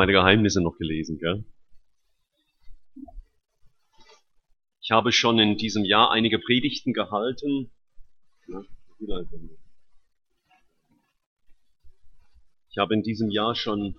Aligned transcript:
meine 0.00 0.12
Geheimnisse 0.12 0.62
noch 0.62 0.78
gelesen, 0.78 1.18
gell? 1.18 1.44
Ich 4.80 4.90
habe 4.92 5.12
schon 5.12 5.38
in 5.38 5.58
diesem 5.58 5.84
Jahr 5.84 6.10
einige 6.10 6.38
Predigten 6.38 6.94
gehalten. 6.94 7.70
Ich 12.70 12.78
habe 12.78 12.94
in 12.94 13.02
diesem 13.02 13.30
Jahr 13.30 13.54
schon 13.54 13.94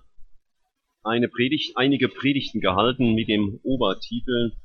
eine 1.04 1.28
Predigt, 1.28 1.76
einige 1.76 2.08
Predigten 2.08 2.60
gehalten 2.60 3.14
mit 3.14 3.28
dem 3.28 3.60
Obertitel 3.62 4.56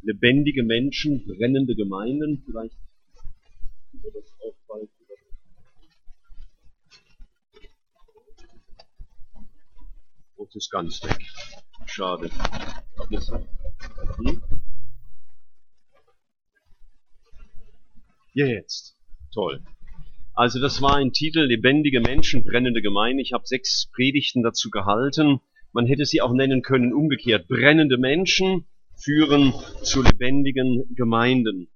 Lebendige 0.00 0.62
Menschen, 0.62 1.26
brennende 1.26 1.74
Gemeinden. 1.74 2.42
Vielleicht 2.46 2.78
wird 3.92 4.14
das 4.14 4.32
auch 4.40 4.56
bald 4.66 4.88
Und 10.36 10.54
ist 10.54 10.70
ganz 10.70 11.02
weg. 11.02 11.18
Schade. 11.86 12.30
Hm? 14.18 14.42
Jetzt. 18.32 18.96
Toll. 19.32 19.62
Also 20.34 20.60
das 20.60 20.82
war 20.82 20.96
ein 20.96 21.12
Titel, 21.12 21.40
Lebendige 21.40 22.00
Menschen, 22.00 22.44
brennende 22.44 22.82
Gemeinde. 22.82 23.22
Ich 23.22 23.32
habe 23.32 23.46
sechs 23.46 23.90
Predigten 23.94 24.42
dazu 24.42 24.68
gehalten. 24.70 25.40
Man 25.72 25.86
hätte 25.86 26.04
sie 26.04 26.20
auch 26.20 26.32
nennen 26.32 26.60
können 26.60 26.92
umgekehrt. 26.92 27.48
Brennende 27.48 27.96
Menschen 27.96 28.66
führen 28.96 29.54
zu 29.82 30.02
lebendigen 30.02 30.94
Gemeinden. 30.94 31.68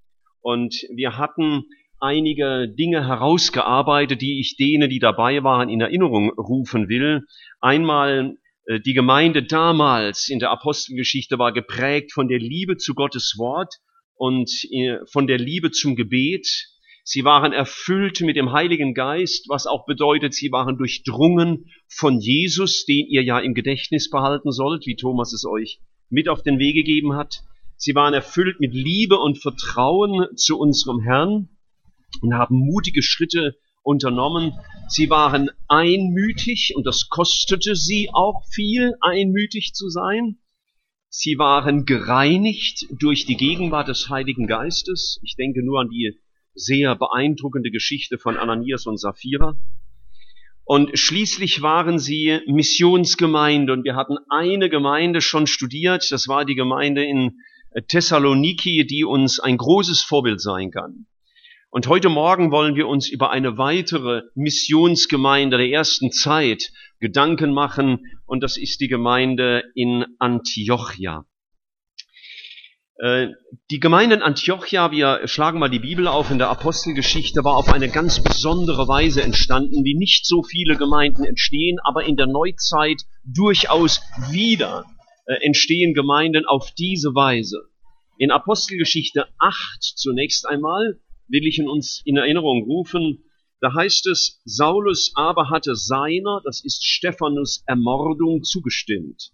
Und 0.42 0.74
wir 0.94 1.16
hatten 1.16 1.64
einige 2.00 2.68
Dinge 2.68 3.06
herausgearbeitet, 3.06 4.20
die 4.20 4.40
ich 4.40 4.56
denen, 4.56 4.90
die 4.90 4.98
dabei 4.98 5.42
waren, 5.42 5.68
in 5.68 5.80
Erinnerung 5.80 6.30
rufen 6.30 6.88
will. 6.88 7.26
Einmal 7.60 8.36
die 8.78 8.94
Gemeinde 8.94 9.42
damals 9.42 10.28
in 10.28 10.38
der 10.38 10.50
Apostelgeschichte 10.50 11.38
war 11.38 11.52
geprägt 11.52 12.12
von 12.12 12.28
der 12.28 12.38
Liebe 12.38 12.76
zu 12.76 12.94
Gottes 12.94 13.34
Wort 13.36 13.74
und 14.14 14.50
äh, 14.70 14.98
von 15.10 15.26
der 15.26 15.38
Liebe 15.38 15.72
zum 15.72 15.96
Gebet. 15.96 16.68
Sie 17.02 17.24
waren 17.24 17.52
erfüllt 17.52 18.20
mit 18.20 18.36
dem 18.36 18.52
Heiligen 18.52 18.94
Geist, 18.94 19.46
was 19.48 19.66
auch 19.66 19.86
bedeutet, 19.86 20.34
sie 20.34 20.52
waren 20.52 20.78
durchdrungen 20.78 21.72
von 21.88 22.20
Jesus, 22.20 22.84
den 22.84 23.06
ihr 23.08 23.24
ja 23.24 23.40
im 23.40 23.54
Gedächtnis 23.54 24.10
behalten 24.10 24.52
sollt, 24.52 24.86
wie 24.86 24.94
Thomas 24.94 25.32
es 25.32 25.44
euch 25.44 25.80
mit 26.08 26.28
auf 26.28 26.42
den 26.42 26.58
Weg 26.58 26.74
gegeben 26.74 27.14
hat. 27.14 27.40
Sie 27.76 27.94
waren 27.94 28.14
erfüllt 28.14 28.60
mit 28.60 28.74
Liebe 28.74 29.18
und 29.18 29.38
Vertrauen 29.40 30.26
zu 30.36 30.58
unserem 30.58 31.00
Herrn 31.00 31.48
und 32.20 32.34
haben 32.34 32.56
mutige 32.56 33.02
Schritte 33.02 33.56
unternommen. 33.82 34.52
Sie 34.88 35.10
waren 35.10 35.50
einmütig 35.68 36.74
und 36.76 36.86
das 36.86 37.08
kostete 37.08 37.76
sie 37.76 38.10
auch 38.12 38.44
viel, 38.52 38.94
einmütig 39.00 39.72
zu 39.74 39.88
sein. 39.88 40.38
Sie 41.08 41.38
waren 41.38 41.86
gereinigt 41.86 42.86
durch 42.90 43.26
die 43.26 43.36
Gegenwart 43.36 43.88
des 43.88 44.08
Heiligen 44.08 44.46
Geistes. 44.46 45.20
Ich 45.22 45.34
denke 45.36 45.64
nur 45.64 45.80
an 45.80 45.88
die 45.88 46.18
sehr 46.54 46.94
beeindruckende 46.94 47.70
Geschichte 47.70 48.18
von 48.18 48.36
Ananias 48.36 48.86
und 48.86 48.98
Sapphira. 48.98 49.56
Und 50.64 50.96
schließlich 50.96 51.62
waren 51.62 51.98
sie 51.98 52.40
Missionsgemeinde 52.46 53.72
und 53.72 53.84
wir 53.84 53.96
hatten 53.96 54.18
eine 54.28 54.68
Gemeinde 54.68 55.20
schon 55.20 55.48
studiert. 55.48 56.06
Das 56.12 56.28
war 56.28 56.44
die 56.44 56.54
Gemeinde 56.54 57.04
in 57.04 57.40
Thessaloniki, 57.88 58.86
die 58.86 59.04
uns 59.04 59.40
ein 59.40 59.56
großes 59.56 60.02
Vorbild 60.02 60.40
sein 60.40 60.70
kann. 60.70 61.06
Und 61.72 61.86
heute 61.86 62.08
Morgen 62.08 62.50
wollen 62.50 62.74
wir 62.74 62.88
uns 62.88 63.08
über 63.08 63.30
eine 63.30 63.56
weitere 63.56 64.22
Missionsgemeinde 64.34 65.56
der 65.56 65.68
ersten 65.68 66.10
Zeit 66.10 66.72
Gedanken 66.98 67.52
machen, 67.52 68.06
und 68.26 68.42
das 68.42 68.56
ist 68.56 68.80
die 68.80 68.88
Gemeinde 68.88 69.62
in 69.76 70.04
Antiochia. 70.18 71.26
Äh, 72.98 73.28
die 73.70 73.78
Gemeinde 73.78 74.16
in 74.16 74.22
Antiochia, 74.22 74.90
wir 74.90 75.28
schlagen 75.28 75.60
mal 75.60 75.70
die 75.70 75.78
Bibel 75.78 76.08
auf 76.08 76.32
in 76.32 76.38
der 76.38 76.50
Apostelgeschichte, 76.50 77.44
war 77.44 77.56
auf 77.56 77.72
eine 77.72 77.88
ganz 77.88 78.20
besondere 78.20 78.88
Weise 78.88 79.22
entstanden, 79.22 79.84
wie 79.84 79.96
nicht 79.96 80.26
so 80.26 80.42
viele 80.42 80.76
Gemeinden 80.76 81.22
entstehen, 81.22 81.78
aber 81.84 82.04
in 82.04 82.16
der 82.16 82.26
Neuzeit 82.26 83.02
durchaus 83.24 84.02
wieder 84.32 84.86
äh, 85.26 85.34
entstehen 85.46 85.94
Gemeinden 85.94 86.46
auf 86.46 86.72
diese 86.76 87.14
Weise. 87.14 87.68
In 88.18 88.32
Apostelgeschichte 88.32 89.28
8 89.38 89.80
zunächst 89.80 90.48
einmal 90.48 90.98
will 91.30 91.46
ich 91.46 91.58
in 91.58 91.68
uns 91.68 92.02
in 92.04 92.16
Erinnerung 92.16 92.64
rufen. 92.64 93.24
Da 93.60 93.74
heißt 93.74 94.06
es, 94.06 94.40
Saulus 94.44 95.12
aber 95.14 95.50
hatte 95.50 95.76
seiner, 95.76 96.40
das 96.44 96.64
ist 96.64 96.84
Stephanus 96.84 97.62
Ermordung 97.66 98.42
zugestimmt. 98.42 99.32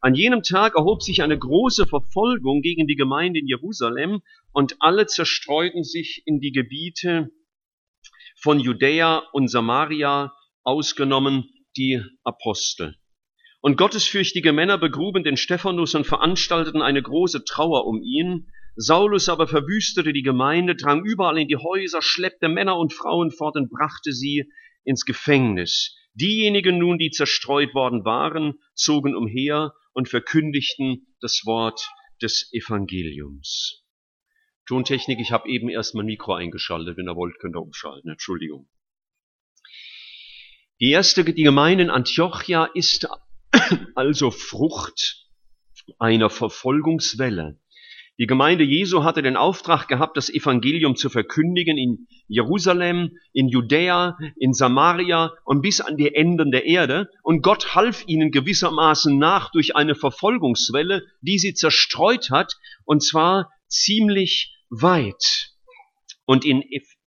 An 0.00 0.14
jenem 0.14 0.42
Tag 0.42 0.76
erhob 0.76 1.02
sich 1.02 1.22
eine 1.22 1.38
große 1.38 1.86
Verfolgung 1.86 2.62
gegen 2.62 2.86
die 2.86 2.96
Gemeinde 2.96 3.38
in 3.40 3.46
Jerusalem 3.46 4.22
und 4.52 4.76
alle 4.80 5.06
zerstreuten 5.06 5.84
sich 5.84 6.22
in 6.24 6.40
die 6.40 6.52
Gebiete 6.52 7.30
von 8.40 8.58
Judäa 8.58 9.22
und 9.32 9.48
Samaria, 9.48 10.32
ausgenommen 10.62 11.44
die 11.76 12.02
Apostel. 12.24 12.96
Und 13.60 13.76
gottesfürchtige 13.76 14.52
Männer 14.52 14.78
begruben 14.78 15.22
den 15.22 15.36
Stephanus 15.36 15.94
und 15.94 16.06
veranstalteten 16.06 16.80
eine 16.80 17.02
große 17.02 17.44
Trauer 17.44 17.86
um 17.86 18.02
ihn, 18.02 18.50
Saulus 18.76 19.28
aber 19.28 19.46
verwüstete 19.46 20.12
die 20.12 20.22
Gemeinde, 20.22 20.76
drang 20.76 21.04
überall 21.04 21.38
in 21.38 21.48
die 21.48 21.56
Häuser, 21.56 22.02
schleppte 22.02 22.48
Männer 22.48 22.78
und 22.78 22.92
Frauen 22.92 23.30
fort 23.30 23.56
und 23.56 23.70
brachte 23.70 24.12
sie 24.12 24.50
ins 24.84 25.04
Gefängnis. 25.04 25.96
Diejenigen 26.14 26.78
nun, 26.78 26.98
die 26.98 27.10
zerstreut 27.10 27.74
worden 27.74 28.04
waren, 28.04 28.54
zogen 28.74 29.14
umher 29.14 29.74
und 29.92 30.08
verkündigten 30.08 31.06
das 31.20 31.42
Wort 31.44 31.88
des 32.22 32.50
Evangeliums. 32.52 33.84
Tontechnik, 34.66 35.18
ich 35.20 35.32
habe 35.32 35.48
eben 35.48 35.68
erst 35.68 35.94
mein 35.94 36.06
Mikro 36.06 36.34
eingeschaltet. 36.34 36.96
Wenn 36.96 37.08
ihr 37.08 37.16
wollt, 37.16 37.38
könnt 37.40 37.56
ihr 37.56 37.62
umschalten. 37.62 38.10
Entschuldigung. 38.10 38.68
Die 40.80 40.90
erste, 40.90 41.24
die 41.24 41.42
Gemeinde 41.42 41.84
in 41.84 41.90
Antiochia 41.90 42.66
ist 42.74 43.08
also 43.94 44.30
Frucht 44.30 45.28
einer 45.98 46.30
Verfolgungswelle. 46.30 47.60
Die 48.18 48.26
Gemeinde 48.26 48.64
Jesu 48.64 49.02
hatte 49.02 49.22
den 49.22 49.36
Auftrag 49.36 49.88
gehabt, 49.88 50.16
das 50.16 50.28
Evangelium 50.28 50.94
zu 50.94 51.08
verkündigen 51.08 51.78
in 51.78 52.06
Jerusalem, 52.28 53.16
in 53.32 53.48
Judäa, 53.48 54.18
in 54.36 54.52
Samaria 54.52 55.32
und 55.44 55.62
bis 55.62 55.80
an 55.80 55.96
die 55.96 56.14
Enden 56.14 56.50
der 56.50 56.66
Erde. 56.66 57.08
Und 57.22 57.42
Gott 57.42 57.74
half 57.74 58.04
ihnen 58.06 58.30
gewissermaßen 58.30 59.18
nach 59.18 59.50
durch 59.52 59.74
eine 59.74 59.94
Verfolgungswelle, 59.94 61.06
die 61.22 61.38
sie 61.38 61.54
zerstreut 61.54 62.30
hat, 62.30 62.56
und 62.84 63.02
zwar 63.02 63.50
ziemlich 63.68 64.54
weit. 64.68 65.52
Und 66.26 66.44
in 66.44 66.62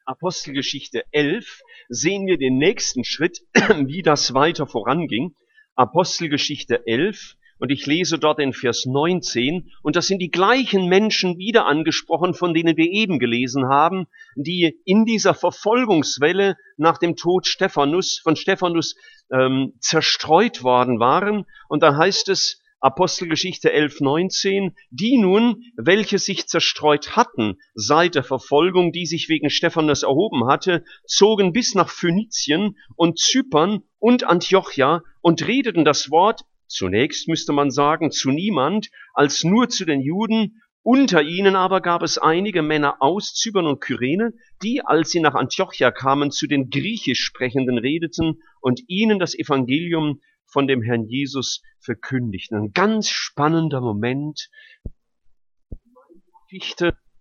Apostelgeschichte 0.05 1.05
11 1.13 1.61
sehen 1.89 2.27
wir 2.27 2.39
den 2.39 2.59
nächsten 2.59 3.05
Schritt, 3.05 3.41
wie 3.55 4.03
das 4.03 4.35
weiter 4.35 4.67
voranging. 4.67 5.35
Apostelgeschichte 5.75 6.87
11, 6.87 7.37
und 7.59 7.71
ich 7.71 7.87
lese 7.87 8.19
dort 8.19 8.39
in 8.39 8.53
Vers 8.53 8.87
19, 8.87 9.71
und 9.83 9.97
das 9.97 10.07
sind 10.07 10.21
die 10.21 10.31
gleichen 10.31 10.87
Menschen 10.89 11.39
wieder 11.39 11.67
angesprochen, 11.67 12.35
von 12.35 12.55
denen 12.55 12.77
wir 12.77 12.91
eben 12.91 13.19
gelesen 13.19 13.69
haben, 13.69 14.07
die 14.37 14.81
in 14.85 15.05
dieser 15.05 15.35
Verfolgungswelle 15.35 16.57
nach 16.77 16.99
dem 16.99 17.17
Tod 17.17 17.47
Stephanus, 17.47 18.19
von 18.23 18.37
Stephanus 18.37 18.95
ähm, 19.33 19.75
zerstreut 19.81 20.63
worden 20.63 21.01
waren. 21.01 21.45
Und 21.69 21.83
dann 21.83 21.97
heißt 21.97 22.29
es, 22.29 22.63
Apostelgeschichte 22.81 23.73
11, 23.73 24.01
19, 24.01 24.77
die 24.91 25.19
nun, 25.19 25.65
welche 25.77 26.19
sich 26.19 26.47
zerstreut 26.47 27.17
hatten 27.17 27.59
seit 27.75 28.15
der 28.15 28.23
Verfolgung, 28.23 28.93
die 28.93 29.05
sich 29.05 29.29
wegen 29.29 29.51
Stephanus 29.51 30.05
erhoben 30.05 30.47
hatte, 30.47 30.85
zogen 31.05 31.53
bis 31.53 31.75
nach 31.75 31.89
Phönizien 31.89 32.77
und 32.95 33.19
Zypern 33.19 33.83
und 33.99 34.23
Antiochia 34.23 35.03
und 35.21 35.47
redeten 35.47 35.85
das 35.85 36.13
Wort 36.13 36.43
Zunächst 36.69 37.29
müsste 37.29 37.53
man 37.53 37.71
sagen, 37.71 38.11
zu 38.11 38.31
niemand 38.31 38.91
als 39.15 39.43
nur 39.43 39.69
zu 39.69 39.85
den 39.85 40.01
Juden. 40.01 40.61
Unter 40.83 41.23
ihnen 41.23 41.57
aber 41.57 41.81
gab 41.81 42.03
es 42.03 42.19
einige 42.19 42.63
Männer 42.63 43.03
aus 43.03 43.35
Zypern 43.35 43.67
und 43.67 43.81
Kyrene, 43.81 44.33
die, 44.63 44.83
als 44.85 45.11
sie 45.11 45.21
nach 45.21 45.35
Antiochia 45.35 45.91
kamen, 45.91 46.31
zu 46.31 46.47
den 46.47 46.71
griechisch 46.71 47.21
Sprechenden 47.21 47.79
redeten 47.79 48.41
und 48.61 48.81
ihnen 48.87 49.19
das 49.19 49.35
Evangelium 49.35 50.21
von 50.47 50.67
dem 50.67 50.83
Herrn 50.83 51.07
Jesus 51.07 51.63
verkündigten. 51.81 52.59
Ein 52.59 52.73
ganz 52.73 53.09
spannender 53.09 53.81
Moment. 53.81 54.49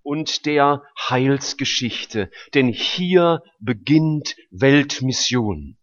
Und 0.01 0.45
der 0.45 0.83
Heilsgeschichte. 1.09 2.31
Denn 2.53 2.69
hier 2.69 3.41
beginnt 3.59 4.35
Weltmission. 4.51 5.77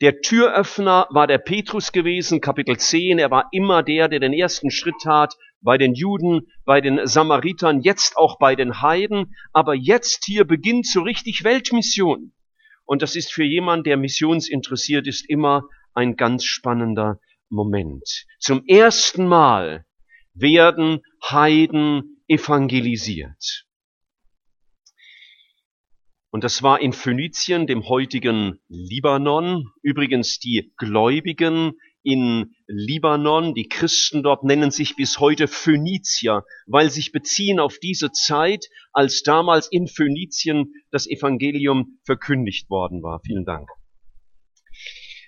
Der 0.00 0.22
Türöffner 0.22 1.06
war 1.10 1.26
der 1.26 1.36
Petrus 1.36 1.92
gewesen, 1.92 2.40
Kapitel 2.40 2.78
10. 2.78 3.18
Er 3.18 3.30
war 3.30 3.48
immer 3.52 3.82
der, 3.82 4.08
der 4.08 4.18
den 4.18 4.32
ersten 4.32 4.70
Schritt 4.70 4.94
tat 5.02 5.36
bei 5.60 5.76
den 5.76 5.92
Juden, 5.92 6.46
bei 6.64 6.80
den 6.80 7.06
Samaritern, 7.06 7.82
jetzt 7.82 8.16
auch 8.16 8.38
bei 8.38 8.56
den 8.56 8.80
Heiden. 8.80 9.34
Aber 9.52 9.74
jetzt 9.74 10.24
hier 10.24 10.46
beginnt 10.46 10.86
so 10.86 11.02
richtig 11.02 11.44
Weltmission. 11.44 12.32
Und 12.86 13.02
das 13.02 13.14
ist 13.14 13.30
für 13.30 13.44
jemand, 13.44 13.86
der 13.86 13.98
missionsinteressiert 13.98 15.06
ist, 15.06 15.28
immer 15.28 15.64
ein 15.92 16.16
ganz 16.16 16.44
spannender 16.44 17.20
Moment. 17.50 18.24
Zum 18.38 18.64
ersten 18.66 19.26
Mal 19.26 19.84
werden 20.32 21.02
Heiden 21.22 22.22
evangelisiert. 22.26 23.66
Und 26.30 26.44
das 26.44 26.62
war 26.62 26.80
in 26.80 26.92
Phönizien, 26.92 27.66
dem 27.66 27.88
heutigen 27.88 28.60
Libanon. 28.68 29.66
Übrigens 29.82 30.38
die 30.38 30.72
Gläubigen 30.76 31.72
in 32.02 32.54
Libanon, 32.66 33.54
die 33.54 33.68
Christen 33.68 34.22
dort 34.22 34.44
nennen 34.44 34.70
sich 34.70 34.96
bis 34.96 35.18
heute 35.18 35.48
Phönizier, 35.48 36.44
weil 36.66 36.88
sich 36.90 37.12
beziehen 37.12 37.58
auf 37.58 37.78
diese 37.78 38.12
Zeit, 38.12 38.66
als 38.92 39.22
damals 39.22 39.68
in 39.70 39.86
Phönizien 39.86 40.72
das 40.90 41.06
Evangelium 41.06 41.98
verkündigt 42.04 42.70
worden 42.70 43.02
war. 43.02 43.20
Vielen 43.26 43.44
Dank. 43.44 43.68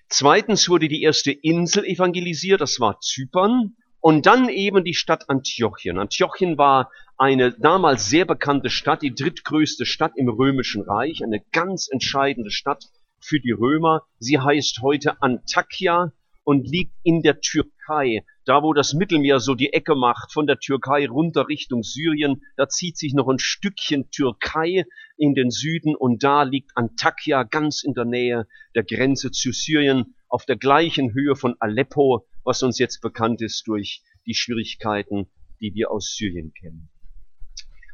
Zweitens 0.08 0.68
wurde 0.68 0.88
die 0.88 1.02
erste 1.02 1.32
Insel 1.32 1.84
evangelisiert, 1.84 2.60
das 2.60 2.80
war 2.80 3.00
Zypern. 3.00 3.76
Und 4.04 4.26
dann 4.26 4.48
eben 4.48 4.84
die 4.84 4.94
Stadt 4.94 5.28
Antiochien. 5.30 5.96
Antiochien 5.96 6.58
war 6.58 6.90
eine 7.22 7.52
damals 7.52 8.10
sehr 8.10 8.24
bekannte 8.24 8.68
Stadt, 8.68 9.00
die 9.00 9.14
drittgrößte 9.14 9.86
Stadt 9.86 10.10
im 10.16 10.28
Römischen 10.28 10.82
Reich, 10.82 11.22
eine 11.22 11.40
ganz 11.52 11.86
entscheidende 11.88 12.50
Stadt 12.50 12.86
für 13.20 13.38
die 13.38 13.52
Römer. 13.52 14.02
Sie 14.18 14.40
heißt 14.40 14.80
heute 14.82 15.22
Antakya 15.22 16.12
und 16.42 16.68
liegt 16.68 16.96
in 17.04 17.22
der 17.22 17.40
Türkei, 17.40 18.24
da 18.44 18.64
wo 18.64 18.72
das 18.72 18.92
Mittelmeer 18.92 19.38
so 19.38 19.54
die 19.54 19.72
Ecke 19.72 19.94
macht, 19.94 20.32
von 20.32 20.48
der 20.48 20.58
Türkei 20.58 21.06
runter 21.06 21.46
Richtung 21.46 21.84
Syrien, 21.84 22.42
da 22.56 22.68
zieht 22.68 22.98
sich 22.98 23.14
noch 23.14 23.28
ein 23.28 23.38
Stückchen 23.38 24.10
Türkei 24.10 24.84
in 25.16 25.34
den 25.34 25.52
Süden 25.52 25.94
und 25.94 26.24
da 26.24 26.42
liegt 26.42 26.72
Antakya 26.74 27.44
ganz 27.44 27.84
in 27.84 27.94
der 27.94 28.04
Nähe 28.04 28.48
der 28.74 28.82
Grenze 28.82 29.30
zu 29.30 29.52
Syrien, 29.52 30.16
auf 30.28 30.44
der 30.44 30.56
gleichen 30.56 31.14
Höhe 31.14 31.36
von 31.36 31.54
Aleppo, 31.60 32.26
was 32.42 32.64
uns 32.64 32.80
jetzt 32.80 33.00
bekannt 33.00 33.42
ist 33.42 33.68
durch 33.68 34.02
die 34.26 34.34
Schwierigkeiten, 34.34 35.28
die 35.60 35.72
wir 35.72 35.92
aus 35.92 36.16
Syrien 36.16 36.52
kennen. 36.52 36.91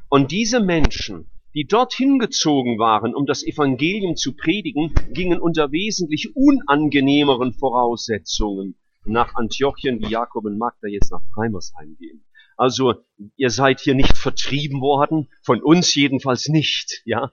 Und 0.09 0.31
diese 0.31 0.61
Menschen, 0.61 1.31
die 1.55 1.67
dorthin 1.67 2.19
gezogen 2.19 2.79
waren, 2.79 3.15
um 3.15 3.27
das 3.27 3.45
Evangelium 3.45 4.17
zu 4.17 4.35
predigen, 4.35 4.95
gingen 5.13 5.41
unter 5.41 5.73
wesentlich 5.73 6.35
unangenehmeren 6.35 7.53
Voraussetzungen 7.53 8.77
nach 9.05 9.35
Antiochien, 9.35 10.01
wie 10.01 10.11
Jakob 10.11 10.45
und 10.45 10.59
Magda 10.59 10.89
jetzt 10.89 11.11
nach 11.11 11.23
Freimersheim 11.35 11.97
gehen. 11.99 12.25
Also 12.57 12.95
ihr 13.37 13.51
seid 13.51 13.81
hier 13.81 13.95
nicht 13.95 14.17
vertrieben 14.17 14.81
worden, 14.81 15.29
von 15.43 15.63
uns 15.63 15.95
jedenfalls 15.95 16.49
nicht, 16.49 17.03
ja. 17.05 17.31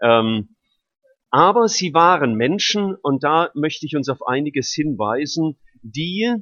Ähm, 0.00 0.56
aber 1.30 1.68
sie 1.68 1.94
waren 1.94 2.34
Menschen, 2.34 2.94
und 2.94 3.24
da 3.24 3.50
möchte 3.54 3.86
ich 3.86 3.96
uns 3.96 4.08
auf 4.08 4.26
einiges 4.26 4.72
hinweisen, 4.72 5.58
die 5.82 6.34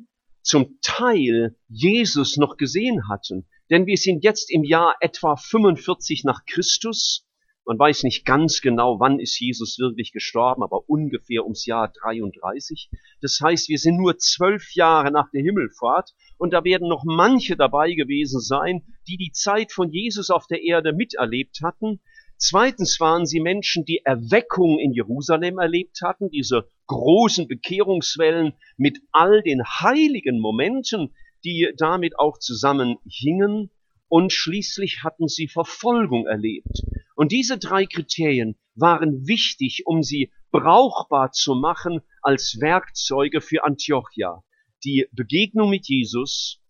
zum 0.43 0.79
Teil 0.81 1.57
Jesus 1.69 2.37
noch 2.37 2.57
gesehen 2.57 3.09
hatten. 3.09 3.49
Denn 3.71 3.87
wir 3.87 3.97
sind 3.97 4.23
jetzt 4.25 4.51
im 4.51 4.65
Jahr 4.65 4.95
etwa 5.01 5.37
45 5.37 6.25
nach 6.25 6.45
Christus. 6.47 7.27
Man 7.65 7.79
weiß 7.79 8.05
nicht 8.05 8.25
ganz 8.25 8.61
genau, 8.61 9.01
wann 9.01 9.19
ist 9.19 9.41
Jesus 9.41 9.79
wirklich 9.81 10.13
gestorben, 10.13 10.63
aber 10.63 10.89
ungefähr 10.89 11.43
ums 11.43 11.67
Jahr 11.67 11.93
33. 11.93 12.91
Das 13.21 13.41
heißt, 13.43 13.69
wir 13.69 13.79
sind 13.79 13.97
nur 13.97 14.19
zwölf 14.19 14.73
Jahre 14.75 15.11
nach 15.11 15.31
der 15.33 15.43
Himmelfahrt 15.43 16.15
und 16.39 16.53
da 16.53 16.63
werden 16.63 16.89
noch 16.89 17.03
manche 17.05 17.57
dabei 17.57 17.95
gewesen 17.95 18.41
sein, 18.41 18.83
die 19.09 19.17
die 19.17 19.33
Zeit 19.33 19.73
von 19.73 19.91
Jesus 19.91 20.31
auf 20.31 20.47
der 20.47 20.63
Erde 20.63 20.93
miterlebt 20.93 21.61
hatten, 21.63 22.01
Zweitens 22.39 23.01
waren 23.01 23.25
sie 23.25 23.41
Menschen, 23.41 23.87
die 23.87 24.03
Erweckung 24.05 24.79
in 24.79 24.93
Jerusalem 24.93 25.59
erlebt 25.59 26.03
hatten, 26.03 26.29
diese 26.29 26.69
großen 26.87 27.49
Bekehrungswellen 27.49 28.53
mit 28.77 29.01
all 29.11 29.43
den 29.43 29.65
heiligen 29.65 30.39
Momenten, 30.39 31.15
die 31.47 31.73
damit 31.77 32.19
auch 32.19 32.39
zusammenhingen. 32.39 33.71
Und 34.09 34.33
schließlich 34.33 35.03
hatten 35.03 35.27
sie 35.27 35.49
Verfolgung 35.49 36.27
erlebt. 36.27 36.83
Und 37.17 37.33
diese 37.33 37.59
drei 37.59 37.87
Kriterien 37.87 38.57
waren 38.75 39.27
wichtig, 39.27 39.83
um 39.87 40.03
sie 40.03 40.31
brauchbar 40.53 41.33
zu 41.33 41.55
machen 41.55 42.01
als 42.23 42.59
Werkzeuge 42.61 43.41
für 43.41 43.65
Antiochia. 43.65 44.43
Die 44.85 45.07
Begegnung 45.13 45.71
mit 45.71 45.89
Jesus, 45.89 46.61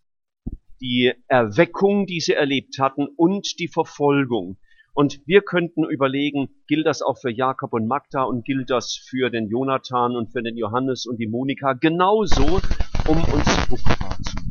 die 0.81 1.13
Erweckung, 1.29 2.07
die 2.07 2.21
sie 2.21 2.33
erlebt 2.33 2.79
hatten 2.79 3.07
und 3.17 3.59
die 3.59 3.69
Verfolgung. 3.69 4.57
Und 4.95 5.21
wir 5.27 5.43
könnten 5.43 5.85
überlegen, 5.85 6.49
gilt 6.69 6.87
das 6.87 7.03
auch 7.03 7.19
für 7.19 7.31
Jakob 7.31 7.75
und 7.75 7.87
Magda 7.87 8.23
und 8.23 8.47
gilt 8.47 8.71
das 8.71 8.95
für 8.95 9.29
den 9.29 9.49
Jonathan 9.49 10.17
und 10.17 10.33
für 10.33 10.43
den 10.43 10.57
Johannes 10.57 11.05
und 11.05 11.19
die 11.19 11.27
Monika 11.27 11.75
genauso, 11.75 12.61
um 13.07 13.25
uns 13.25 13.51
fruchtbar 13.69 14.17
zu 14.23 14.37
machen. 14.37 14.46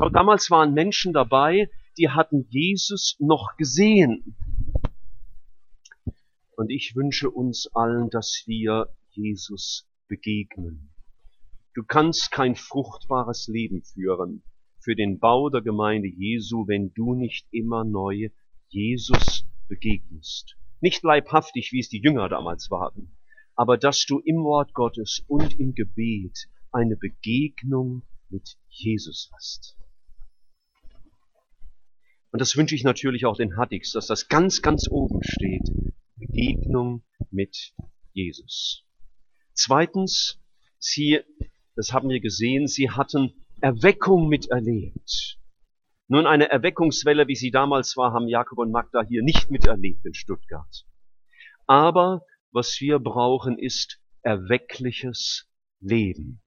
Aber 0.00 0.08
damals 0.08 0.50
waren 0.50 0.72
Menschen 0.72 1.12
dabei, 1.12 1.68
die 1.98 2.08
hatten 2.08 2.46
Jesus 2.48 3.16
noch 3.18 3.58
gesehen. 3.58 4.34
Und 6.56 6.70
ich 6.70 6.96
wünsche 6.96 7.30
uns 7.30 7.68
allen, 7.74 8.08
dass 8.08 8.44
wir 8.46 8.88
Jesus 9.10 9.86
begegnen. 10.08 10.90
Du 11.74 11.82
kannst 11.84 12.30
kein 12.30 12.56
fruchtbares 12.56 13.46
Leben 13.48 13.82
führen 13.82 14.42
für 14.78 14.96
den 14.96 15.18
Bau 15.18 15.50
der 15.50 15.60
Gemeinde 15.60 16.08
Jesu, 16.08 16.66
wenn 16.66 16.94
du 16.94 17.14
nicht 17.14 17.46
immer 17.50 17.84
neu 17.84 18.30
Jesus 18.68 19.44
begegnest. 19.68 20.56
Nicht 20.80 21.02
leibhaftig, 21.02 21.72
wie 21.72 21.80
es 21.80 21.90
die 21.90 22.00
Jünger 22.00 22.30
damals 22.30 22.70
waren, 22.70 23.18
aber 23.54 23.76
dass 23.76 24.06
du 24.06 24.18
im 24.20 24.44
Wort 24.44 24.72
Gottes 24.72 25.22
und 25.26 25.60
im 25.60 25.74
Gebet 25.74 26.48
eine 26.72 26.96
Begegnung 26.96 28.02
mit 28.30 28.56
Jesus 28.70 29.30
hast. 29.34 29.76
Und 32.32 32.40
das 32.40 32.56
wünsche 32.56 32.74
ich 32.74 32.84
natürlich 32.84 33.26
auch 33.26 33.36
den 33.36 33.56
Haddix, 33.56 33.92
dass 33.92 34.06
das 34.06 34.28
ganz, 34.28 34.62
ganz 34.62 34.88
oben 34.88 35.20
steht. 35.22 35.68
Begegnung 36.16 37.02
mit 37.30 37.72
Jesus. 38.12 38.84
Zweitens, 39.54 40.40
sie, 40.78 41.20
das 41.76 41.92
haben 41.92 42.08
wir 42.08 42.20
gesehen, 42.20 42.68
sie 42.68 42.90
hatten 42.90 43.44
Erweckung 43.60 44.28
miterlebt. 44.28 45.38
Nun, 46.08 46.26
eine 46.26 46.50
Erweckungswelle, 46.50 47.28
wie 47.28 47.36
sie 47.36 47.50
damals 47.50 47.96
war, 47.96 48.12
haben 48.12 48.28
Jakob 48.28 48.58
und 48.58 48.70
Magda 48.70 49.02
hier 49.06 49.22
nicht 49.22 49.50
miterlebt 49.50 50.04
in 50.04 50.14
Stuttgart. 50.14 50.84
Aber 51.66 52.22
was 52.52 52.80
wir 52.80 52.98
brauchen, 52.98 53.58
ist 53.58 54.00
erweckliches 54.22 55.48
Leben. 55.80 56.42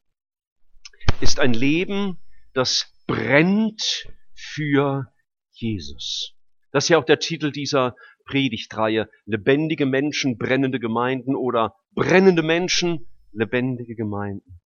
Ist 1.21 1.39
ein 1.39 1.53
Leben, 1.53 2.19
das 2.53 2.91
brennt 3.07 4.07
für 4.33 5.12
Jesus. 5.53 6.35
Das 6.71 6.85
ist 6.85 6.89
ja 6.89 6.97
auch 6.97 7.05
der 7.05 7.19
Titel 7.19 7.51
dieser 7.51 7.95
Predigtreihe. 8.25 9.09
Lebendige 9.25 9.85
Menschen, 9.85 10.37
brennende 10.37 10.79
Gemeinden 10.79 11.35
oder 11.35 11.75
brennende 11.91 12.41
Menschen, 12.41 13.07
lebendige 13.31 13.95
Gemeinden. 13.95 14.59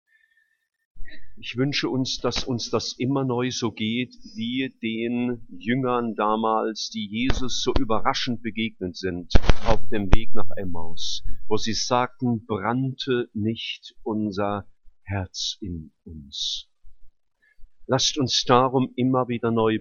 Ich 1.37 1.57
wünsche 1.57 1.89
uns, 1.89 2.19
dass 2.19 2.45
uns 2.45 2.69
das 2.69 2.93
immer 2.93 3.25
neu 3.25 3.51
so 3.51 3.71
geht 3.71 4.15
wie 4.35 4.73
den 4.81 5.45
Jüngern 5.49 6.15
damals, 6.15 6.89
die 6.89 7.07
Jesus 7.09 7.61
so 7.61 7.73
überraschend 7.77 8.41
begegnet 8.41 8.95
sind 8.95 9.33
auf 9.65 9.81
dem 9.89 10.13
Weg 10.15 10.33
nach 10.33 10.49
Emmaus, 10.55 11.23
wo 11.47 11.57
sie 11.57 11.73
sagten, 11.73 12.45
brannte 12.45 13.29
nicht 13.33 13.95
unser 14.03 14.65
Herz 15.03 15.57
in 15.59 15.91
uns. 16.05 16.69
Lasst 17.85 18.17
uns 18.17 18.45
darum 18.45 18.93
immer 18.95 19.27
wieder 19.27 19.51
neu 19.51 19.79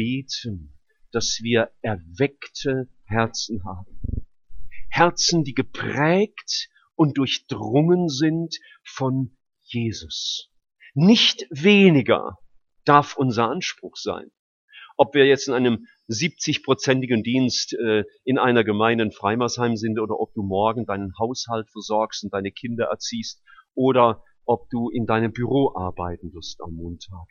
beten, 0.00 0.72
dass 1.12 1.40
wir 1.42 1.70
erweckte 1.82 2.88
Herzen 3.04 3.64
haben. 3.66 4.00
Herzen, 4.88 5.44
die 5.44 5.52
geprägt 5.52 6.70
und 6.94 7.18
durchdrungen 7.18 8.08
sind 8.08 8.56
von 8.82 9.36
Jesus. 9.60 10.50
Nicht 10.94 11.46
weniger 11.50 12.38
darf 12.86 13.14
unser 13.18 13.50
Anspruch 13.50 13.96
sein. 13.96 14.30
Ob 14.96 15.14
wir 15.14 15.26
jetzt 15.26 15.48
in 15.48 15.54
einem 15.54 15.86
70-prozentigen 16.08 17.22
Dienst 17.22 17.74
äh, 17.74 18.04
in 18.24 18.38
einer 18.38 18.64
Gemeinde 18.64 19.04
in 19.04 19.12
Freimersheim 19.12 19.76
sind 19.76 19.98
oder 19.98 20.18
ob 20.18 20.32
du 20.32 20.42
morgen 20.42 20.86
deinen 20.86 21.12
Haushalt 21.18 21.68
versorgst 21.70 22.24
und 22.24 22.32
deine 22.32 22.52
Kinder 22.52 22.86
erziehst 22.86 23.42
oder 23.74 24.24
ob 24.46 24.70
du 24.70 24.88
in 24.88 25.04
deinem 25.04 25.32
Büro 25.32 25.74
arbeiten 25.76 26.32
wirst 26.32 26.62
am 26.62 26.72
Montag. 26.72 27.28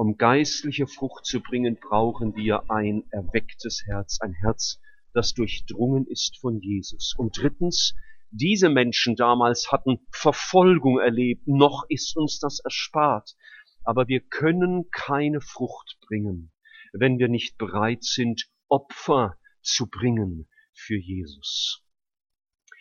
Um 0.00 0.16
geistliche 0.16 0.86
Frucht 0.86 1.26
zu 1.26 1.42
bringen, 1.42 1.76
brauchen 1.78 2.34
wir 2.34 2.70
ein 2.70 3.04
erwecktes 3.10 3.82
Herz, 3.84 4.18
ein 4.22 4.32
Herz, 4.32 4.80
das 5.12 5.34
durchdrungen 5.34 6.06
ist 6.06 6.38
von 6.38 6.58
Jesus. 6.58 7.12
Und 7.18 7.36
drittens, 7.36 7.94
diese 8.30 8.70
Menschen 8.70 9.14
damals 9.14 9.70
hatten 9.70 9.98
Verfolgung 10.10 10.98
erlebt, 10.98 11.46
noch 11.46 11.84
ist 11.90 12.16
uns 12.16 12.38
das 12.38 12.60
erspart. 12.60 13.36
Aber 13.84 14.08
wir 14.08 14.20
können 14.20 14.90
keine 14.90 15.42
Frucht 15.42 15.98
bringen, 16.08 16.50
wenn 16.94 17.18
wir 17.18 17.28
nicht 17.28 17.58
bereit 17.58 18.02
sind, 18.02 18.48
Opfer 18.70 19.36
zu 19.60 19.86
bringen 19.86 20.48
für 20.72 20.96
Jesus. 20.96 21.84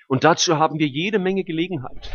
Und 0.07 0.23
dazu 0.23 0.57
haben 0.57 0.79
wir 0.79 0.87
jede 0.87 1.19
Menge 1.19 1.43
Gelegenheit. 1.43 2.09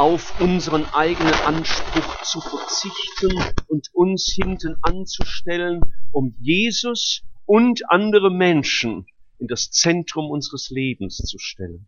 Auf 0.00 0.40
unseren 0.40 0.86
eigenen 0.94 1.34
Anspruch 1.34 2.22
zu 2.22 2.40
verzichten 2.40 3.38
und 3.68 3.90
uns 3.92 4.32
hinten 4.34 4.76
anzustellen, 4.80 5.82
um 6.10 6.34
Jesus 6.40 7.20
und 7.44 7.82
andere 7.90 8.30
Menschen 8.30 9.04
in 9.38 9.46
das 9.46 9.70
Zentrum 9.70 10.30
unseres 10.30 10.70
Lebens 10.70 11.18
zu 11.18 11.36
stellen. 11.38 11.86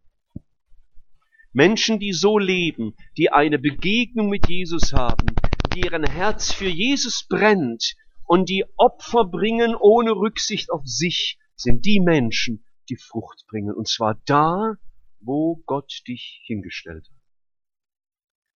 Menschen, 1.55 2.01
die 2.01 2.13
so 2.13 2.37
leben, 2.37 2.95
die 3.17 3.31
eine 3.33 3.59
Begegnung 3.59 4.29
mit 4.29 4.47
Jesus 4.47 4.93
haben, 4.93 5.29
deren 5.75 6.05
Herz 6.05 6.53
für 6.53 6.69
Jesus 6.69 7.27
brennt 7.27 7.95
und 8.25 8.51
die 8.51 8.67
Opfer 8.77 9.25
bringen 9.25 9.75
ohne 9.75 10.11
Rücksicht 10.11 10.71
auf 10.71 10.83
sich, 10.85 11.39
sind 11.57 11.87
die 11.87 12.01
Menschen, 12.01 12.63
die 12.91 12.97
Frucht 12.97 13.47
bringen. 13.49 13.75
Und 13.75 13.89
zwar 13.89 14.21
da, 14.27 14.75
wo 15.21 15.63
Gott 15.65 16.03
dich 16.07 16.43
hingestellt 16.45 17.09
hat. 17.09 17.12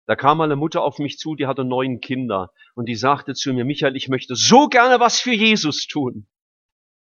Da 0.07 0.15
kam 0.15 0.39
eine 0.41 0.55
Mutter 0.55 0.83
auf 0.83 0.99
mich 0.99 1.17
zu, 1.17 1.35
die 1.35 1.47
hatte 1.47 1.65
neun 1.65 1.99
Kinder 1.99 2.51
und 2.75 2.87
die 2.87 2.95
sagte 2.95 3.33
zu 3.33 3.53
mir, 3.53 3.65
Michael, 3.65 3.95
ich 3.95 4.07
möchte 4.07 4.35
so 4.35 4.67
gerne 4.67 4.99
was 4.99 5.19
für 5.19 5.33
Jesus 5.33 5.87
tun. 5.87 6.27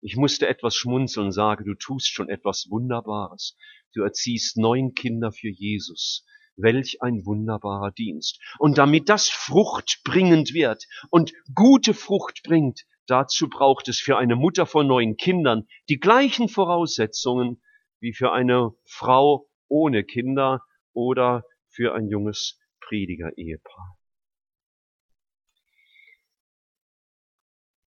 Ich 0.01 0.17
musste 0.17 0.47
etwas 0.47 0.77
schmunzeln 0.77 1.33
sage, 1.33 1.65
du 1.65 1.75
tust 1.75 2.13
schon 2.13 2.29
etwas 2.29 2.69
Wunderbares. 2.71 3.57
Du 3.93 4.03
erziehst 4.03 4.57
neun 4.57 4.95
Kinder 4.95 5.33
für 5.33 5.49
Jesus. 5.49 6.25
Welch 6.55 7.03
ein 7.03 7.27
wunderbarer 7.27 7.91
Dienst. 7.91 8.41
Und 8.59 8.79
damit 8.79 9.09
das 9.09 9.29
fruchtbringend 9.29 10.55
wird 10.55 10.87
und 11.11 11.33
gute 11.55 11.93
Frucht 11.93 12.43
bringt, 12.45 12.85
dazu 13.07 13.49
braucht 13.49 13.89
es 13.89 13.99
für 13.99 14.17
eine 14.17 14.37
Mutter 14.37 14.65
von 14.65 14.87
neun 14.87 15.17
Kindern 15.17 15.67
die 15.89 15.99
gleichen 15.99 16.49
Voraussetzungen 16.49 17.61
wie 18.01 18.13
für 18.13 18.33
eine 18.33 18.73
Frau 18.85 19.49
ohne 19.69 20.05
Kinder 20.05 20.63
oder 20.93 21.43
für 21.69 21.95
ein 21.95 22.09
junges 22.09 22.59
Prediger-Ehepaar. 22.89 23.99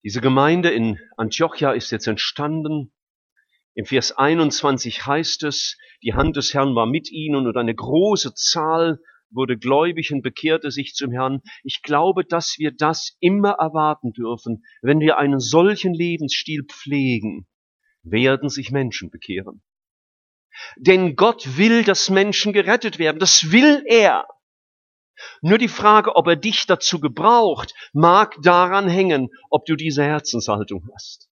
Diese 0.03 0.22
Gemeinde 0.22 0.70
in 0.70 0.98
Antiochia 1.18 1.74
ist 1.74 1.91
jetzt 1.91 2.08
entstanden. 2.08 2.94
Im 3.74 3.86
Vers 3.86 4.13
21 4.13 5.06
heißt 5.06 5.44
es, 5.44 5.77
die 6.03 6.13
Hand 6.13 6.38
des 6.38 6.53
Herrn 6.53 6.75
war 6.75 6.86
mit 6.86 7.12
ihnen 7.12 7.48
und 7.48 7.58
eine 7.58 7.75
große 7.75 8.34
Zahl 8.34 9.00
wurde 9.32 9.58
gläubig 9.58 10.12
und 10.12 10.22
bekehrte 10.22 10.72
sich 10.72 10.94
zum 10.96 11.12
Herrn. 11.12 11.41
Ich 11.63 11.82
glaube, 11.82 12.25
dass 12.25 12.56
wir 12.58 12.72
das 12.72 13.18
immer 13.20 13.51
erwarten 13.60 14.12
dürfen, 14.13 14.63
wenn 14.82 15.00
wir 15.00 15.18
einen 15.18 15.39
solchen 15.39 15.94
Lebensstil 15.94 16.63
pflegen, 16.65 17.48
werden 18.03 18.50
sich 18.50 18.72
Menschen 18.72 19.10
bekehren. 19.12 19.62
Denn 20.77 21.15
Gott 21.15 21.58
will, 21.58 21.84
dass 21.84 22.10
Menschen 22.10 22.53
gerettet 22.53 23.00
werden. 23.00 23.20
Das 23.20 23.51
will 23.51 23.84
er. 23.86 24.25
Nur 25.41 25.57
die 25.57 25.67
Frage, 25.67 26.15
ob 26.15 26.27
er 26.27 26.35
dich 26.35 26.65
dazu 26.65 26.99
gebraucht, 26.99 27.73
mag 27.93 28.35
daran 28.41 28.88
hängen, 28.88 29.29
ob 29.49 29.65
du 29.65 29.75
diese 29.75 30.03
Herzenshaltung 30.03 30.88
hast. 30.93 31.29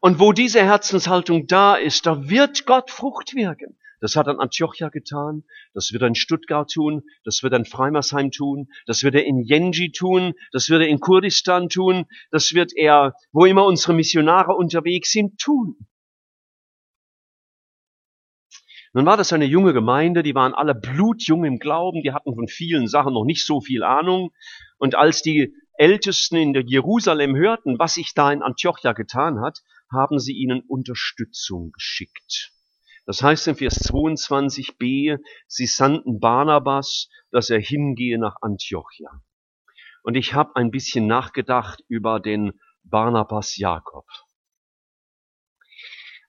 Und 0.00 0.18
wo 0.18 0.32
diese 0.32 0.62
Herzenshaltung 0.62 1.46
da 1.46 1.74
ist, 1.74 2.06
da 2.06 2.28
wird 2.28 2.66
Gott 2.66 2.90
Frucht 2.90 3.34
wirken. 3.34 3.78
Das 4.00 4.16
hat 4.16 4.26
er 4.26 4.32
in 4.32 4.40
Antiochia 4.40 4.88
getan, 4.88 5.44
das 5.74 5.92
wird 5.92 6.02
er 6.02 6.08
in 6.08 6.16
Stuttgart 6.16 6.68
tun, 6.68 7.02
das 7.22 7.44
wird 7.44 7.52
er 7.52 7.60
in 7.60 7.64
Freimersheim 7.64 8.32
tun, 8.32 8.66
das 8.84 9.04
wird 9.04 9.14
er 9.14 9.24
in 9.24 9.44
Yenji 9.44 9.92
tun, 9.92 10.34
das 10.50 10.70
wird 10.70 10.82
er 10.82 10.88
in 10.88 10.98
Kurdistan 10.98 11.68
tun, 11.68 12.06
das 12.32 12.52
wird 12.52 12.72
er, 12.74 13.14
wo 13.30 13.44
immer 13.44 13.64
unsere 13.64 13.94
Missionare 13.94 14.56
unterwegs 14.56 15.12
sind, 15.12 15.38
tun. 15.38 15.76
Nun 18.94 19.06
war 19.06 19.16
das 19.16 19.32
eine 19.32 19.46
junge 19.46 19.72
Gemeinde, 19.72 20.22
die 20.22 20.34
waren 20.34 20.52
alle 20.52 20.74
blutjung 20.74 21.44
im 21.44 21.58
Glauben, 21.58 22.02
die 22.02 22.12
hatten 22.12 22.34
von 22.34 22.46
vielen 22.46 22.88
Sachen 22.88 23.14
noch 23.14 23.24
nicht 23.24 23.46
so 23.46 23.60
viel 23.60 23.82
Ahnung. 23.82 24.32
Und 24.76 24.94
als 24.94 25.22
die 25.22 25.54
Ältesten 25.78 26.36
in 26.36 26.54
Jerusalem 26.66 27.34
hörten, 27.34 27.78
was 27.78 27.94
sich 27.94 28.12
da 28.14 28.30
in 28.30 28.42
Antiochia 28.42 28.92
getan 28.92 29.40
hat, 29.40 29.60
haben 29.90 30.18
sie 30.18 30.34
ihnen 30.34 30.60
Unterstützung 30.60 31.72
geschickt. 31.72 32.52
Das 33.06 33.22
heißt 33.22 33.48
in 33.48 33.56
Vers 33.56 33.90
22b, 33.90 35.18
sie 35.46 35.66
sandten 35.66 36.20
Barnabas, 36.20 37.08
dass 37.30 37.50
er 37.50 37.60
hingehe 37.60 38.18
nach 38.18 38.36
Antiochia. 38.42 39.10
Und 40.02 40.16
ich 40.16 40.34
habe 40.34 40.54
ein 40.56 40.70
bisschen 40.70 41.06
nachgedacht 41.06 41.82
über 41.88 42.20
den 42.20 42.60
Barnabas 42.84 43.56
Jakob. 43.56 44.06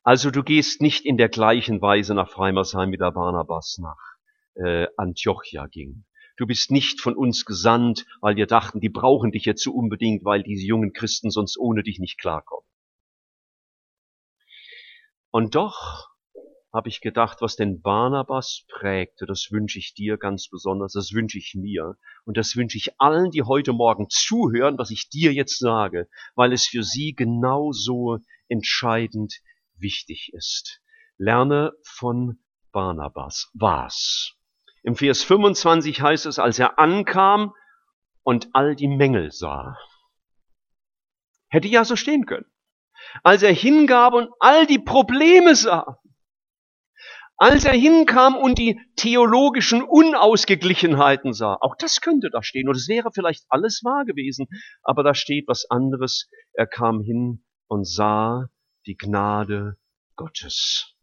Also 0.03 0.31
du 0.31 0.43
gehst 0.43 0.81
nicht 0.81 1.05
in 1.05 1.15
der 1.15 1.29
gleichen 1.29 1.81
Weise 1.81 2.13
nach 2.13 2.29
Freimersheim, 2.29 2.91
wie 2.91 2.97
der 2.97 3.11
Barnabas 3.11 3.77
nach 3.79 3.97
äh, 4.55 4.87
Antiochia 4.97 5.67
ging. 5.67 6.03
Du 6.35 6.45
bist 6.45 6.71
nicht 6.71 6.99
von 6.99 7.15
uns 7.15 7.45
gesandt, 7.45 8.05
weil 8.19 8.35
wir 8.35 8.45
dachten, 8.45 8.81
die 8.81 8.89
brauchen 8.89 9.31
dich 9.31 9.45
jetzt 9.45 9.63
so 9.63 9.71
unbedingt, 9.71 10.25
weil 10.25 10.43
diese 10.43 10.65
jungen 10.65 10.91
Christen 10.91 11.29
sonst 11.31 11.57
ohne 11.57 11.83
dich 11.83 11.99
nicht 11.99 12.19
klarkommen. 12.19 12.67
Und 15.31 15.55
doch 15.55 16.09
habe 16.73 16.89
ich 16.89 16.99
gedacht, 16.99 17.37
was 17.39 17.55
den 17.55 17.81
Barnabas 17.81 18.65
prägte, 18.67 19.25
das 19.25 19.49
wünsche 19.51 19.79
ich 19.79 19.93
dir 19.93 20.17
ganz 20.17 20.49
besonders, 20.49 20.93
das 20.93 21.13
wünsche 21.13 21.37
ich 21.37 21.53
mir 21.55 21.95
und 22.25 22.35
das 22.35 22.55
wünsche 22.57 22.77
ich 22.77 22.99
allen, 22.99 23.31
die 23.31 23.43
heute 23.43 23.71
Morgen 23.71 24.07
zuhören, 24.09 24.77
was 24.77 24.89
ich 24.91 25.07
dir 25.09 25.31
jetzt 25.31 25.59
sage, 25.59 26.09
weil 26.35 26.51
es 26.51 26.65
für 26.65 26.83
sie 26.83 27.13
genauso 27.13 28.17
entscheidend 28.49 29.35
wichtig 29.77 30.31
ist. 30.33 30.81
Lerne 31.17 31.73
von 31.83 32.39
Barnabas. 32.71 33.49
Was? 33.53 34.33
Im 34.83 34.95
Vers 34.95 35.23
25 35.23 36.01
heißt 36.01 36.25
es, 36.25 36.39
als 36.39 36.59
er 36.59 36.79
ankam 36.79 37.53
und 38.23 38.49
all 38.53 38.75
die 38.75 38.87
Mängel 38.87 39.31
sah. 39.31 39.77
Hätte 41.49 41.67
ja 41.67 41.85
so 41.85 41.95
stehen 41.95 42.25
können. 42.25 42.45
Als 43.23 43.43
er 43.43 43.53
hingab 43.53 44.13
und 44.13 44.29
all 44.39 44.65
die 44.65 44.79
Probleme 44.79 45.55
sah. 45.55 45.99
Als 47.37 47.65
er 47.65 47.73
hinkam 47.73 48.35
und 48.35 48.57
die 48.57 48.79
theologischen 48.95 49.83
Unausgeglichenheiten 49.83 51.33
sah. 51.33 51.57
Auch 51.61 51.75
das 51.77 52.01
könnte 52.01 52.29
da 52.31 52.43
stehen. 52.43 52.67
Und 52.67 52.75
es 52.75 52.87
wäre 52.87 53.11
vielleicht 53.13 53.45
alles 53.49 53.81
wahr 53.83 54.05
gewesen. 54.05 54.47
Aber 54.81 55.03
da 55.03 55.13
steht 55.13 55.47
was 55.47 55.65
anderes. 55.69 56.29
Er 56.53 56.67
kam 56.67 57.01
hin 57.01 57.43
und 57.67 57.85
sah 57.87 58.49
die 58.85 58.97
Gnade 58.97 59.77
Gottes. 60.15 60.93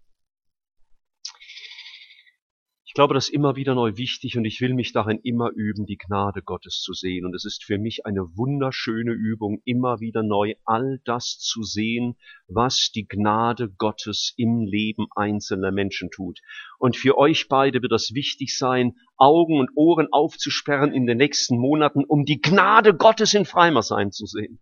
Ich 2.91 2.95
glaube, 2.95 3.15
das 3.15 3.29
ist 3.29 3.35
immer 3.35 3.55
wieder 3.55 3.77
neu 3.77 3.97
wichtig 3.97 4.37
und 4.37 4.45
ich 4.45 4.61
will 4.61 4.75
mich 4.75 4.93
darin 4.93 5.21
immer 5.23 5.51
üben, 5.55 5.87
die 5.87 5.97
Gnade 5.97 6.43
Gottes 6.43 6.81
zu 6.81 6.93
sehen. 6.93 7.25
Und 7.25 7.37
es 7.37 7.45
ist 7.45 7.63
für 7.63 7.79
mich 7.79 8.05
eine 8.05 8.23
wunderschöne 8.37 9.13
Übung, 9.13 9.63
immer 9.65 10.01
wieder 10.01 10.25
neu 10.25 10.55
all 10.65 11.01
das 11.05 11.39
zu 11.39 11.63
sehen, 11.63 12.17
was 12.49 12.91
die 12.93 13.07
Gnade 13.07 13.71
Gottes 13.79 14.35
im 14.37 14.63
Leben 14.63 15.07
einzelner 15.15 15.71
Menschen 15.71 16.11
tut. 16.11 16.41
Und 16.81 16.97
für 16.97 17.17
euch 17.17 17.47
beide 17.47 17.81
wird 17.81 17.93
das 17.93 18.13
wichtig 18.13 18.59
sein, 18.59 18.97
Augen 19.17 19.61
und 19.61 19.71
Ohren 19.77 20.09
aufzusperren 20.11 20.93
in 20.93 21.07
den 21.07 21.19
nächsten 21.19 21.59
Monaten, 21.59 22.03
um 22.05 22.25
die 22.25 22.41
Gnade 22.41 22.97
Gottes 22.97 23.35
in 23.35 23.45
Freimersheim 23.45 24.11
zu 24.11 24.27
sehen. 24.27 24.59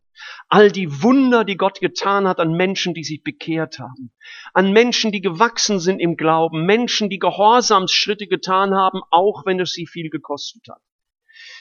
All 0.48 0.70
die 0.70 1.02
Wunder, 1.02 1.44
die 1.44 1.56
Gott 1.56 1.80
getan 1.80 2.26
hat 2.26 2.40
an 2.40 2.52
Menschen, 2.52 2.94
die 2.94 3.04
sich 3.04 3.22
bekehrt 3.22 3.78
haben, 3.78 4.12
an 4.54 4.72
Menschen, 4.72 5.12
die 5.12 5.20
gewachsen 5.20 5.80
sind 5.80 6.00
im 6.00 6.16
Glauben, 6.16 6.64
Menschen, 6.64 7.10
die 7.10 7.18
Gehorsamsschritte 7.18 8.26
getan 8.26 8.75
haben, 8.75 9.00
auch 9.10 9.46
wenn 9.46 9.60
es 9.60 9.72
sie 9.72 9.87
viel 9.87 10.10
gekostet 10.10 10.68
hat. 10.68 10.82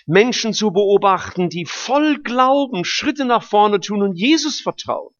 Menschen 0.05 0.53
zu 0.53 0.71
beobachten, 0.71 1.49
die 1.49 1.65
voll 1.65 2.21
Glauben 2.23 2.85
Schritte 2.85 3.25
nach 3.25 3.43
vorne 3.43 3.79
tun 3.79 4.01
und 4.01 4.15
Jesus 4.15 4.61
vertrauen. 4.61 5.13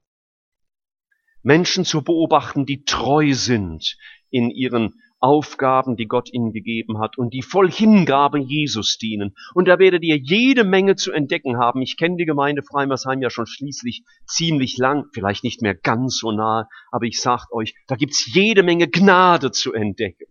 Menschen 1.44 1.86
zu 1.86 2.03
beobachten, 2.03 2.65
die 2.65 2.84
treu 2.84 3.34
sind 3.34 3.98
in 4.29 4.50
ihren 4.50 5.01
Aufgaben, 5.20 5.96
die 5.96 6.08
Gott 6.08 6.32
ihnen 6.32 6.52
gegeben 6.52 7.00
hat 7.00 7.18
und 7.18 7.34
die 7.34 7.42
voll 7.42 7.72
Hingabe 7.72 8.40
Jesus 8.40 8.98
dienen. 8.98 9.36
Und 9.54 9.68
da 9.68 9.80
werdet 9.80 10.04
ihr 10.04 10.18
jede 10.18 10.64
Menge 10.64 10.96
zu 10.96 11.12
entdecken 11.12 11.58
haben. 11.58 11.82
Ich 11.82 11.98
kenne 11.98 12.18
die 12.18 12.26
Gemeinde 12.26 12.62
Freimersheim 12.64 13.22
ja 13.22 13.30
schon 13.30 13.48
schließlich 13.48 14.04
ziemlich 14.28 14.78
lang, 14.78 15.06
vielleicht 15.14 15.44
nicht 15.44 15.62
mehr 15.62 15.76
ganz 15.76 16.18
so 16.20 16.32
nah, 16.32 16.68
aber 16.92 17.06
ich 17.06 17.20
sag 17.20 17.52
euch, 17.52 17.74
da 17.88 17.96
gibt's 17.96 18.32
jede 18.34 18.64
Menge 18.64 18.88
Gnade 18.88 19.52
zu 19.52 19.74
entdecken. 19.74 20.26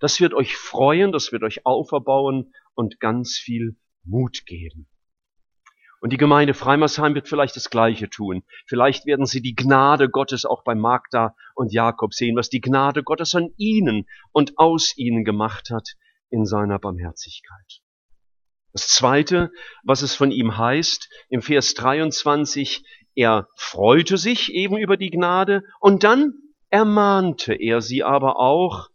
Das 0.00 0.20
wird 0.20 0.34
euch 0.34 0.56
freuen, 0.56 1.12
das 1.12 1.32
wird 1.32 1.42
euch 1.42 1.66
auferbauen 1.66 2.52
und 2.74 3.00
ganz 3.00 3.36
viel 3.36 3.76
Mut 4.04 4.44
geben. 4.46 4.88
Und 6.04 6.12
die 6.12 6.18
Gemeinde 6.18 6.52
Freimersheim 6.52 7.14
wird 7.14 7.28
vielleicht 7.28 7.56
das 7.56 7.70
Gleiche 7.70 8.10
tun. 8.10 8.44
Vielleicht 8.66 9.06
werden 9.06 9.24
sie 9.24 9.40
die 9.40 9.54
Gnade 9.54 10.10
Gottes 10.10 10.44
auch 10.44 10.62
bei 10.62 10.74
Magda 10.74 11.34
und 11.54 11.72
Jakob 11.72 12.12
sehen, 12.12 12.36
was 12.36 12.50
die 12.50 12.60
Gnade 12.60 13.02
Gottes 13.02 13.34
an 13.34 13.54
ihnen 13.56 14.04
und 14.30 14.58
aus 14.58 14.94
ihnen 14.98 15.24
gemacht 15.24 15.70
hat 15.70 15.94
in 16.28 16.44
seiner 16.44 16.78
Barmherzigkeit. 16.78 17.80
Das 18.74 18.88
Zweite, 18.88 19.50
was 19.82 20.02
es 20.02 20.14
von 20.14 20.30
ihm 20.30 20.58
heißt, 20.58 21.08
im 21.30 21.40
Vers 21.40 21.72
23, 21.72 22.84
er 23.14 23.48
freute 23.56 24.18
sich 24.18 24.52
eben 24.52 24.76
über 24.76 24.98
die 24.98 25.10
Gnade 25.10 25.62
und 25.80 26.04
dann 26.04 26.34
ermahnte 26.68 27.54
er 27.54 27.80
sie 27.80 28.02
aber 28.02 28.38
auch, 28.38 28.90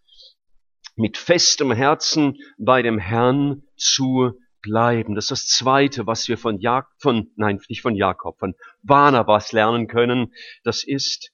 mit 0.95 1.17
festem 1.17 1.71
Herzen 1.71 2.37
bei 2.59 2.83
dem 2.83 2.99
Herrn 2.99 3.63
zu 3.77 4.33
bleiben. 4.61 5.15
Das 5.15 5.25
ist 5.25 5.31
das 5.31 5.47
Zweite, 5.47 6.07
was 6.07 6.27
wir 6.27 6.37
von, 6.37 6.59
Jak 6.59 6.87
von 6.97 7.31
nein, 7.35 7.59
nicht 7.69 7.81
von 7.81 7.95
Jakob, 7.95 8.39
von 8.39 8.55
Barnabas 8.83 9.51
lernen 9.51 9.87
können. 9.87 10.33
Das 10.63 10.83
ist 10.83 11.31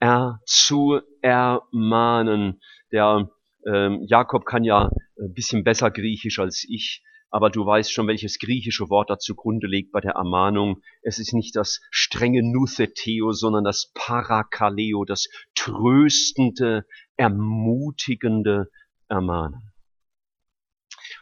er 0.00 0.40
zu 0.46 1.00
ermahnen. 1.20 2.60
Der 2.90 3.30
ähm, 3.66 4.02
Jakob 4.06 4.44
kann 4.44 4.64
ja 4.64 4.90
ein 5.18 5.32
bisschen 5.32 5.64
besser 5.64 5.90
Griechisch 5.90 6.38
als 6.38 6.66
ich, 6.68 7.04
aber 7.30 7.50
du 7.50 7.64
weißt 7.64 7.92
schon, 7.92 8.08
welches 8.08 8.38
griechische 8.38 8.90
Wort 8.90 9.10
da 9.10 9.18
zugrunde 9.18 9.66
liegt 9.66 9.92
bei 9.92 10.00
der 10.00 10.12
Ermahnung. 10.12 10.82
Es 11.02 11.18
ist 11.18 11.32
nicht 11.32 11.56
das 11.56 11.80
strenge 11.90 12.42
Nutheteo, 12.42 13.32
sondern 13.32 13.64
das 13.64 13.92
Parakaleo, 13.94 15.04
das 15.04 15.28
tröstende, 15.54 16.84
ermutigende 17.16 18.68
Ermahnen. 19.08 19.71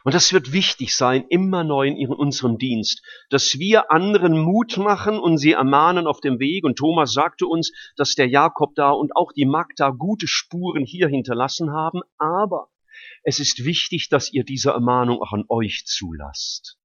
Und 0.03 0.15
das 0.15 0.33
wird 0.33 0.51
wichtig 0.51 0.95
sein, 0.95 1.25
immer 1.29 1.63
neu 1.63 1.87
in 1.87 2.09
unserem 2.09 2.57
Dienst, 2.57 3.03
dass 3.29 3.59
wir 3.59 3.91
anderen 3.91 4.39
Mut 4.39 4.77
machen 4.77 5.19
und 5.19 5.37
sie 5.37 5.51
ermahnen 5.51 6.07
auf 6.07 6.21
dem 6.21 6.39
Weg. 6.39 6.63
Und 6.63 6.77
Thomas 6.77 7.13
sagte 7.13 7.45
uns, 7.45 7.71
dass 7.95 8.15
der 8.15 8.27
Jakob 8.27 8.73
da 8.75 8.91
und 8.91 9.15
auch 9.15 9.31
die 9.31 9.45
Magda 9.45 9.91
gute 9.91 10.27
Spuren 10.27 10.85
hier 10.85 11.07
hinterlassen 11.07 11.71
haben. 11.71 12.01
Aber 12.17 12.69
es 13.23 13.39
ist 13.39 13.63
wichtig, 13.63 14.09
dass 14.09 14.33
ihr 14.33 14.43
diese 14.43 14.71
Ermahnung 14.71 15.21
auch 15.21 15.33
an 15.33 15.45
euch 15.49 15.85
zulasst. 15.85 16.77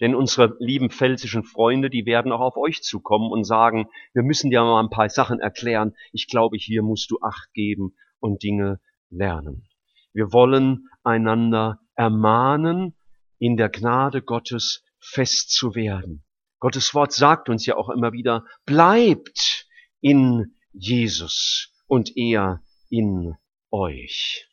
Denn 0.00 0.16
unsere 0.16 0.56
lieben 0.58 0.90
pfälzischen 0.90 1.44
Freunde, 1.44 1.88
die 1.88 2.04
werden 2.04 2.32
auch 2.32 2.40
auf 2.40 2.56
euch 2.56 2.82
zukommen 2.82 3.30
und 3.30 3.44
sagen, 3.44 3.88
wir 4.12 4.24
müssen 4.24 4.50
dir 4.50 4.60
mal 4.62 4.82
ein 4.82 4.90
paar 4.90 5.08
Sachen 5.08 5.38
erklären. 5.38 5.94
Ich 6.12 6.26
glaube, 6.26 6.56
hier 6.56 6.82
musst 6.82 7.10
du 7.12 7.20
Acht 7.22 7.52
geben 7.54 7.94
und 8.18 8.42
Dinge 8.42 8.80
lernen. 9.10 9.68
Wir 10.12 10.32
wollen 10.32 10.88
einander 11.04 11.78
ermahnen, 11.94 12.96
in 13.38 13.56
der 13.56 13.68
Gnade 13.68 14.22
Gottes 14.22 14.82
fest 15.00 15.50
zu 15.50 15.74
werden. 15.74 16.24
Gottes 16.60 16.94
Wort 16.94 17.12
sagt 17.12 17.48
uns 17.48 17.66
ja 17.66 17.76
auch 17.76 17.90
immer 17.90 18.12
wieder, 18.12 18.44
bleibt 18.64 19.66
in 20.00 20.56
Jesus 20.72 21.72
und 21.86 22.16
er 22.16 22.62
in 22.88 23.34
euch. 23.70 24.48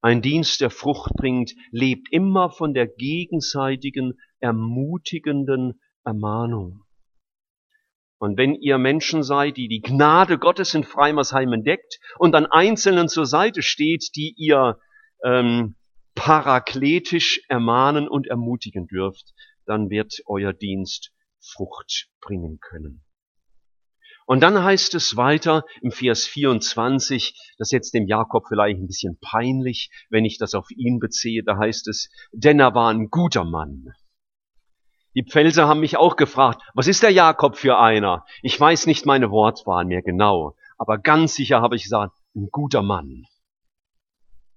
Ein 0.00 0.22
Dienst, 0.22 0.60
der 0.60 0.70
Frucht 0.70 1.12
bringt, 1.14 1.54
lebt 1.70 2.12
immer 2.12 2.50
von 2.50 2.74
der 2.74 2.86
gegenseitigen, 2.86 4.20
ermutigenden 4.38 5.80
Ermahnung. 6.04 6.84
Und 8.18 8.36
wenn 8.38 8.54
ihr 8.54 8.78
Menschen 8.78 9.22
seid, 9.22 9.56
die 9.56 9.68
die 9.68 9.80
Gnade 9.80 10.38
Gottes 10.38 10.74
in 10.74 10.84
Freimersheim 10.84 11.52
entdeckt 11.52 12.00
und 12.18 12.32
dann 12.32 12.46
Einzelnen 12.46 13.08
zur 13.08 13.26
Seite 13.26 13.62
steht, 13.62 14.10
die 14.14 14.34
ihr 14.36 14.78
ähm, 15.24 15.74
parakletisch 16.14 17.42
ermahnen 17.48 18.08
und 18.08 18.26
ermutigen 18.26 18.86
dürft, 18.86 19.34
dann 19.66 19.90
wird 19.90 20.20
euer 20.26 20.52
Dienst 20.52 21.12
Frucht 21.40 22.08
bringen 22.20 22.58
können. 22.60 23.04
Und 24.26 24.40
dann 24.40 24.62
heißt 24.62 24.94
es 24.94 25.16
weiter 25.16 25.64
im 25.82 25.90
Vers 25.90 26.24
24, 26.24 27.54
das 27.58 27.68
ist 27.68 27.72
jetzt 27.72 27.94
dem 27.94 28.06
Jakob 28.06 28.46
vielleicht 28.48 28.80
ein 28.80 28.86
bisschen 28.86 29.18
peinlich, 29.20 29.90
wenn 30.08 30.24
ich 30.24 30.38
das 30.38 30.54
auf 30.54 30.70
ihn 30.70 30.98
beziehe, 30.98 31.42
da 31.44 31.58
heißt 31.58 31.88
es, 31.88 32.10
denn 32.32 32.58
er 32.58 32.74
war 32.74 32.90
ein 32.90 33.10
guter 33.10 33.44
Mann. 33.44 33.92
Die 35.14 35.24
Pfälzer 35.24 35.68
haben 35.68 35.80
mich 35.80 35.98
auch 35.98 36.16
gefragt, 36.16 36.62
was 36.74 36.88
ist 36.88 37.02
der 37.02 37.10
Jakob 37.10 37.56
für 37.56 37.78
einer? 37.78 38.24
Ich 38.42 38.58
weiß 38.58 38.86
nicht 38.86 39.04
meine 39.04 39.30
Wortwahl 39.30 39.84
mehr 39.84 40.02
genau, 40.02 40.56
aber 40.78 40.98
ganz 40.98 41.34
sicher 41.34 41.60
habe 41.60 41.76
ich 41.76 41.84
gesagt, 41.84 42.16
ein 42.34 42.48
guter 42.50 42.82
Mann 42.82 43.26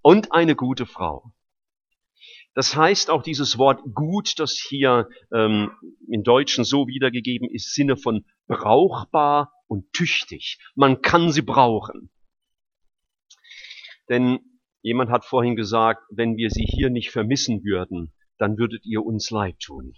und 0.01 0.31
eine 0.31 0.55
gute 0.55 0.85
Frau. 0.85 1.33
Das 2.57 2.75
heißt 2.75 3.11
auch 3.11 3.21
dieses 3.21 3.59
Wort 3.59 3.83
gut, 3.93 4.39
das 4.39 4.53
hier 4.57 5.09
ähm, 5.31 5.69
im 6.09 6.23
Deutschen 6.23 6.63
so 6.63 6.87
wiedergegeben 6.87 7.47
ist, 7.47 7.75
Sinne 7.75 7.97
von 7.97 8.25
brauchbar 8.47 9.53
und 9.67 9.93
tüchtig. 9.93 10.57
Man 10.73 11.03
kann 11.03 11.31
sie 11.31 11.43
brauchen. 11.43 12.09
Denn 14.09 14.39
jemand 14.81 15.11
hat 15.11 15.23
vorhin 15.23 15.55
gesagt, 15.55 16.01
wenn 16.09 16.35
wir 16.35 16.49
sie 16.49 16.65
hier 16.65 16.89
nicht 16.89 17.11
vermissen 17.11 17.63
würden, 17.63 18.11
dann 18.39 18.57
würdet 18.57 18.83
ihr 18.87 19.05
uns 19.05 19.29
leid 19.29 19.59
tun. 19.59 19.93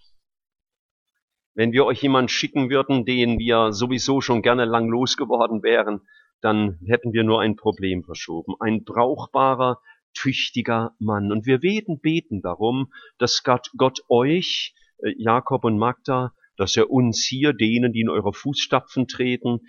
Wenn 1.54 1.72
wir 1.72 1.86
euch 1.86 2.02
jemand 2.02 2.30
schicken 2.30 2.70
würden, 2.70 3.06
den 3.06 3.40
wir 3.40 3.72
sowieso 3.72 4.20
schon 4.20 4.42
gerne 4.42 4.66
lang 4.66 4.90
losgeworden 4.90 5.64
wären, 5.64 6.02
dann 6.42 6.78
hätten 6.86 7.14
wir 7.14 7.24
nur 7.24 7.40
ein 7.40 7.56
Problem 7.56 8.04
verschoben. 8.04 8.56
Ein 8.60 8.84
brauchbarer, 8.84 9.80
tüchtiger 10.20 10.96
Mann. 11.00 11.32
Und 11.32 11.46
wir 11.46 11.60
beten, 11.60 12.00
beten 12.00 12.42
darum, 12.42 12.92
dass 13.18 13.44
Gott, 13.44 13.70
Gott 13.78 14.02
euch, 14.10 14.74
äh, 15.00 15.14
Jakob 15.18 15.64
und 15.64 15.78
Magda, 15.78 16.34
dass 16.58 16.76
er 16.76 16.90
uns 16.90 17.24
hier, 17.24 17.54
denen, 17.54 17.94
die 17.94 18.02
in 18.02 18.10
eure 18.10 18.34
Fußstapfen 18.34 19.08
treten, 19.08 19.62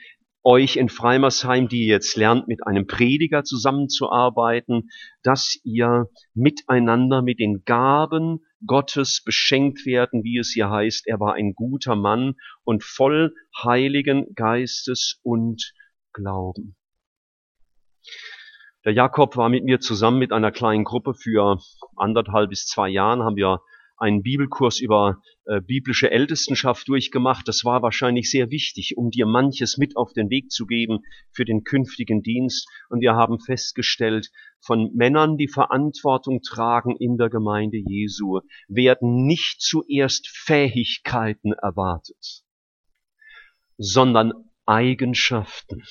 euch 0.43 0.77
in 0.77 0.89
Freimersheim, 0.89 1.69
die 1.69 1.87
jetzt 1.87 2.17
lernt, 2.17 2.49
mit 2.49 2.67
einem 2.67 2.87
Prediger 2.87 3.45
zusammenzuarbeiten, 3.45 4.91
dass 5.23 5.61
ihr 5.65 6.07
miteinander 6.35 7.23
mit 7.23 7.39
den 7.39 7.63
Gaben 7.65 8.41
Gottes 8.67 9.23
beschenkt 9.25 9.87
werden, 9.87 10.25
wie 10.25 10.39
es 10.39 10.51
hier 10.53 10.71
heißt, 10.71 11.07
er 11.07 11.21
war 11.21 11.35
ein 11.35 11.55
guter 11.55 11.95
Mann 11.95 12.35
und 12.65 12.83
voll 12.83 13.35
heiligen 13.63 14.35
Geistes 14.35 15.21
und 15.23 15.73
Glauben. 16.13 16.77
Der 18.85 18.93
Jakob 18.95 19.37
war 19.37 19.51
mit 19.51 19.65
mir 19.65 19.81
zusammen 19.81 20.19
mit 20.19 20.33
einer 20.33 20.53
kleinen 20.53 20.85
Gruppe 20.85 21.15
für 21.15 21.59
anderthalb 21.97 22.49
bis 22.49 22.67
zwei 22.67 22.89
Jahren, 22.89 23.23
haben 23.23 23.37
wir 23.37 23.61
einen 24.01 24.23
Bibelkurs 24.23 24.81
über 24.81 25.21
äh, 25.45 25.61
biblische 25.61 26.11
Ältestenschaft 26.11 26.89
durchgemacht. 26.89 27.47
Das 27.47 27.65
war 27.67 27.83
wahrscheinlich 27.83 28.31
sehr 28.31 28.51
wichtig, 28.51 28.95
um 28.97 29.11
dir 29.11 29.27
manches 29.27 29.77
mit 29.77 29.97
auf 29.97 30.15
den 30.15 30.31
Weg 30.31 30.51
zu 30.51 30.65
geben 30.65 31.01
für 31.33 31.45
den 31.45 31.65
künftigen 31.65 32.23
Dienst. 32.23 32.67
Und 32.89 33.03
wir 33.03 33.13
haben 33.13 33.39
festgestellt, 33.39 34.31
von 34.63 34.91
Männern, 34.95 35.37
die 35.37 35.49
Verantwortung 35.49 36.41
tragen 36.41 36.97
in 36.97 37.19
der 37.19 37.29
Gemeinde 37.29 37.77
Jesu, 37.77 38.41
werden 38.69 39.27
nicht 39.27 39.61
zuerst 39.61 40.29
Fähigkeiten 40.29 41.53
erwartet, 41.53 42.45
sondern 43.77 44.33
Eigenschaften. 44.65 45.83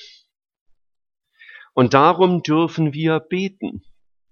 Und 1.74 1.94
darum 1.94 2.42
dürfen 2.42 2.92
wir 2.92 3.20
beten. 3.20 3.82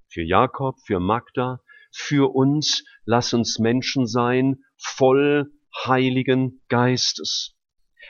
Für 0.09 0.22
Jakob, 0.22 0.77
für 0.87 1.01
Magda, 1.01 1.61
für 1.92 2.35
uns, 2.35 2.85
lass 3.05 3.33
uns 3.33 3.59
Menschen 3.59 4.07
sein, 4.07 4.59
voll 4.77 5.53
Heiligen 5.85 6.62
Geistes. 6.68 7.55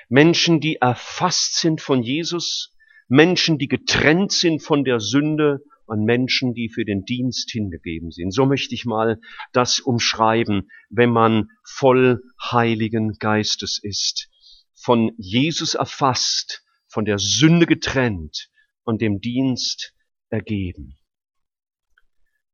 Menschen, 0.08 0.60
die 0.60 0.76
erfasst 0.76 1.56
sind 1.56 1.80
von 1.80 2.02
Jesus, 2.02 2.74
Menschen, 3.08 3.58
die 3.58 3.68
getrennt 3.68 4.32
sind 4.32 4.62
von 4.62 4.84
der 4.84 5.00
Sünde 5.00 5.60
und 5.86 6.04
Menschen, 6.04 6.54
die 6.54 6.68
für 6.68 6.84
den 6.84 7.04
Dienst 7.04 7.50
hingegeben 7.50 8.10
sind. 8.10 8.32
So 8.32 8.46
möchte 8.46 8.74
ich 8.74 8.84
mal 8.84 9.20
das 9.52 9.80
umschreiben, 9.80 10.70
wenn 10.90 11.10
man 11.10 11.48
voll 11.64 12.22
Heiligen 12.50 13.14
Geistes 13.18 13.78
ist. 13.82 14.28
Von 14.74 15.12
Jesus 15.16 15.74
erfasst, 15.74 16.62
von 16.86 17.04
der 17.04 17.18
Sünde 17.18 17.66
getrennt 17.66 18.48
und 18.88 19.03
dem 19.03 19.20
Dienst 19.20 19.94
ergeben. 20.31 20.96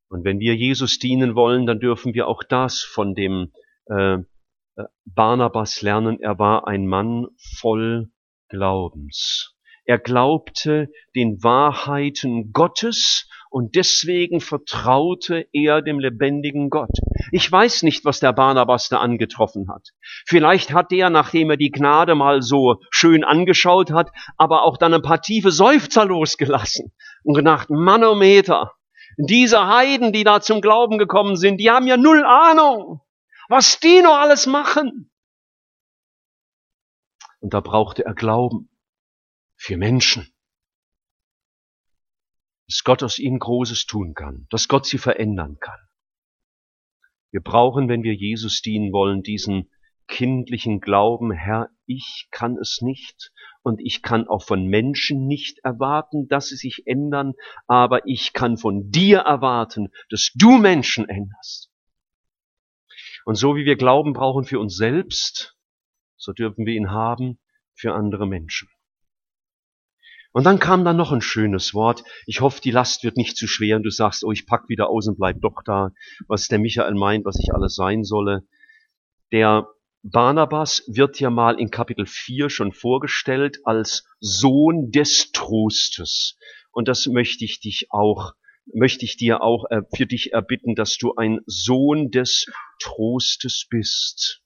Und 0.08 0.24
wenn 0.24 0.40
wir 0.40 0.56
Jesus 0.56 0.98
dienen 0.98 1.36
wollen, 1.36 1.64
dann 1.64 1.78
dürfen 1.78 2.12
wir 2.12 2.26
auch 2.26 2.42
das 2.42 2.80
von 2.80 3.14
dem 3.14 3.52
äh, 3.86 4.14
äh, 4.14 4.84
Barnabas 5.04 5.80
lernen. 5.80 6.18
Er 6.20 6.40
war 6.40 6.66
ein 6.66 6.88
Mann 6.88 7.28
voll 7.56 8.10
Glaubens. 8.48 9.54
Er 9.84 10.00
glaubte 10.00 10.90
den 11.14 11.40
Wahrheiten 11.44 12.50
Gottes 12.52 13.28
und 13.48 13.76
deswegen 13.76 14.40
vertraute 14.40 15.46
er 15.52 15.82
dem 15.82 16.00
lebendigen 16.00 16.68
Gott. 16.68 16.90
Ich 17.36 17.50
weiß 17.50 17.82
nicht, 17.82 18.04
was 18.04 18.20
der 18.20 18.32
Barnabas 18.32 18.88
da 18.88 19.00
angetroffen 19.00 19.68
hat. 19.68 19.88
Vielleicht 20.24 20.72
hat 20.72 20.92
er, 20.92 21.10
nachdem 21.10 21.50
er 21.50 21.56
die 21.56 21.72
Gnade 21.72 22.14
mal 22.14 22.42
so 22.42 22.76
schön 22.90 23.24
angeschaut 23.24 23.90
hat, 23.90 24.12
aber 24.36 24.62
auch 24.62 24.76
dann 24.76 24.94
ein 24.94 25.02
paar 25.02 25.20
tiefe 25.20 25.50
Seufzer 25.50 26.04
losgelassen 26.04 26.92
und 27.24 27.34
gedacht, 27.34 27.70
Manometer, 27.70 28.74
diese 29.16 29.66
Heiden, 29.66 30.12
die 30.12 30.22
da 30.22 30.42
zum 30.42 30.60
Glauben 30.60 30.96
gekommen 30.96 31.34
sind, 31.34 31.58
die 31.58 31.72
haben 31.72 31.88
ja 31.88 31.96
null 31.96 32.24
Ahnung, 32.24 33.00
was 33.48 33.80
die 33.80 34.00
noch 34.00 34.16
alles 34.16 34.46
machen. 34.46 35.10
Und 37.40 37.52
da 37.52 37.58
brauchte 37.58 38.04
er 38.04 38.14
Glauben 38.14 38.70
für 39.56 39.76
Menschen. 39.76 40.32
Dass 42.68 42.84
Gott 42.84 43.02
aus 43.02 43.18
ihnen 43.18 43.40
Großes 43.40 43.86
tun 43.86 44.14
kann, 44.14 44.46
dass 44.50 44.68
Gott 44.68 44.86
sie 44.86 44.98
verändern 44.98 45.58
kann. 45.58 45.83
Wir 47.34 47.40
brauchen, 47.40 47.88
wenn 47.88 48.04
wir 48.04 48.14
Jesus 48.14 48.62
dienen 48.62 48.92
wollen, 48.92 49.24
diesen 49.24 49.68
kindlichen 50.06 50.78
Glauben, 50.78 51.32
Herr, 51.32 51.68
ich 51.84 52.28
kann 52.30 52.56
es 52.58 52.78
nicht 52.80 53.32
und 53.64 53.80
ich 53.80 54.02
kann 54.02 54.28
auch 54.28 54.44
von 54.44 54.68
Menschen 54.68 55.26
nicht 55.26 55.58
erwarten, 55.64 56.28
dass 56.28 56.46
sie 56.46 56.54
sich 56.54 56.86
ändern, 56.86 57.32
aber 57.66 58.06
ich 58.06 58.34
kann 58.34 58.56
von 58.56 58.92
dir 58.92 59.18
erwarten, 59.18 59.88
dass 60.10 60.30
du 60.36 60.58
Menschen 60.58 61.08
änderst. 61.08 61.72
Und 63.24 63.34
so 63.34 63.56
wie 63.56 63.64
wir 63.64 63.74
Glauben 63.74 64.12
brauchen 64.12 64.44
für 64.44 64.60
uns 64.60 64.76
selbst, 64.76 65.56
so 66.16 66.32
dürfen 66.32 66.66
wir 66.66 66.74
ihn 66.74 66.92
haben 66.92 67.40
für 67.74 67.94
andere 67.94 68.28
Menschen. 68.28 68.68
Und 70.34 70.42
dann 70.42 70.58
kam 70.58 70.84
dann 70.84 70.96
noch 70.96 71.12
ein 71.12 71.20
schönes 71.20 71.74
Wort. 71.74 72.02
Ich 72.26 72.40
hoffe, 72.40 72.60
die 72.60 72.72
Last 72.72 73.04
wird 73.04 73.16
nicht 73.16 73.36
zu 73.36 73.46
schwer 73.46 73.76
und 73.76 73.84
du 73.84 73.90
sagst, 73.90 74.24
oh, 74.24 74.32
ich 74.32 74.46
pack 74.46 74.68
wieder 74.68 74.90
aus 74.90 75.06
und 75.06 75.16
bleib 75.16 75.40
doch 75.40 75.62
da, 75.64 75.92
was 76.26 76.48
der 76.48 76.58
Michael 76.58 76.94
meint, 76.94 77.24
was 77.24 77.38
ich 77.38 77.54
alles 77.54 77.76
sein 77.76 78.02
solle. 78.02 78.44
Der 79.30 79.68
Barnabas 80.02 80.82
wird 80.88 81.20
ja 81.20 81.30
mal 81.30 81.60
in 81.60 81.70
Kapitel 81.70 82.04
4 82.04 82.50
schon 82.50 82.72
vorgestellt 82.72 83.60
als 83.62 84.08
Sohn 84.18 84.90
des 84.90 85.30
Trostes. 85.30 86.36
Und 86.72 86.88
das 86.88 87.06
möchte 87.06 87.44
ich 87.44 87.60
dich 87.60 87.86
auch, 87.90 88.32
möchte 88.74 89.04
ich 89.04 89.16
dir 89.16 89.40
auch 89.40 89.66
äh, 89.70 89.82
für 89.94 90.06
dich 90.06 90.32
erbitten, 90.32 90.74
dass 90.74 90.98
du 90.98 91.14
ein 91.14 91.42
Sohn 91.46 92.10
des 92.10 92.46
Trostes 92.80 93.68
bist 93.70 94.43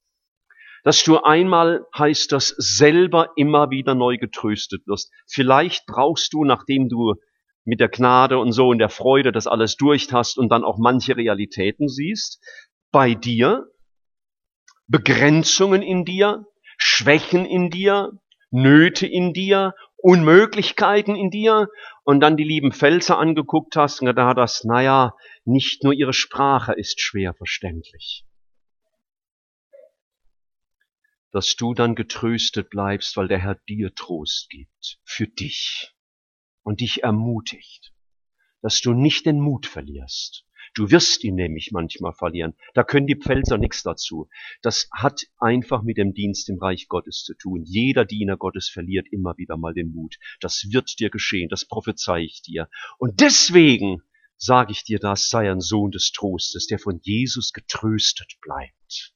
dass 0.85 1.03
du 1.03 1.19
einmal, 1.19 1.85
heißt 1.97 2.33
das, 2.33 2.49
selber 2.57 3.31
immer 3.37 3.71
wieder 3.71 3.95
neu 3.95 4.17
getröstet 4.17 4.83
wirst. 4.87 5.13
Vielleicht 5.27 5.87
brauchst 5.87 6.33
du, 6.33 6.45
nachdem 6.45 6.89
du 6.89 7.15
mit 7.65 7.81
der 7.81 7.89
Gnade 7.89 8.39
und 8.39 8.53
so 8.53 8.69
und 8.69 8.79
der 8.79 8.89
Freude 8.89 9.33
das 9.33 9.47
alles 9.47 9.77
durch 9.77 10.13
hast 10.13 10.39
und 10.39 10.51
dann 10.51 10.65
auch 10.65 10.79
manche 10.79 11.17
Realitäten 11.17 11.89
siehst, 11.89 12.43
bei 12.91 13.15
dir, 13.15 13.67
Begrenzungen 14.87 15.83
in 15.83 16.05
dir, 16.05 16.47
Schwächen 16.79 17.45
in 17.45 17.71
dir, 17.71 18.13
Nöte 18.51 19.07
in 19.07 19.35
dir, 19.35 19.75
Unmöglichkeiten 19.99 21.17
in 21.17 21.31
dir 21.31 21.69
und 22.05 22.21
dann 22.21 22.37
die 22.39 22.45
lieben 22.45 22.73
Felser 22.73 23.19
angeguckt 23.19 23.77
hast 23.77 24.01
und 24.01 24.17
da 24.17 24.33
das, 24.33 24.65
naja, 24.65 25.13
nicht 25.45 25.85
nur 25.85 25.93
ihre 25.93 26.15
Sprache 26.15 26.73
ist 26.73 27.01
schwer 27.01 27.35
verständlich 27.35 28.25
dass 31.33 31.57
du 31.57 31.75
dann 31.75 31.95
getröstet 31.95 32.71
bleibst, 32.71 33.17
weil 33.17 33.29
der 33.29 33.39
Herr 33.39 33.57
dir 33.69 33.95
Trost 33.95 34.49
gibt 34.51 34.99
für 35.05 35.27
dich 35.27 35.95
und 36.63 36.81
dich 36.81 37.03
ermutigt, 37.03 37.93
dass 38.63 38.81
du 38.81 38.93
nicht 38.93 39.27
den 39.27 39.41
Mut 39.41 39.67
verlierst. 39.67 40.45
Du 40.75 40.91
wirst 40.91 41.25
ihn 41.25 41.35
nämlich 41.35 41.73
manchmal 41.73 42.13
verlieren. 42.13 42.55
Da 42.75 42.85
können 42.85 43.07
die 43.07 43.17
Pfälzer 43.17 43.59
nichts 43.59 43.83
dazu. 43.83 44.29
Das 44.63 44.89
hat 44.93 45.23
einfach 45.39 45.83
mit 45.83 45.97
dem 45.97 46.15
Dienst 46.15 46.49
im 46.49 46.59
Reich 46.59 46.89
Gottes 46.89 47.25
zu 47.25 47.35
tun. 47.35 47.65
Jeder 47.65 48.05
Diener 48.05 48.37
Gottes 48.37 48.69
verliert 48.69 49.09
immer 49.11 49.37
wieder 49.39 49.57
mal 49.57 49.75
den 49.75 49.93
Mut. 49.93 50.19
Das 50.41 50.69
wird 50.71 50.99
dir 50.99 51.11
geschehen, 51.11 51.49
das 51.49 51.65
prophezei 51.65 52.21
ich 52.21 52.43
dir. 52.43 52.69
Und 52.99 53.21
deswegen 53.21 54.03
sage 54.37 54.73
ich 54.73 54.85
dir 54.85 54.99
das, 54.99 55.29
sei 55.29 55.51
ein 55.51 55.61
Sohn 55.61 55.91
des 55.91 56.13
Trostes, 56.13 56.67
der 56.67 56.79
von 56.79 57.01
Jesus 57.03 57.53
getröstet 57.53 58.39
bleibt. 58.41 59.15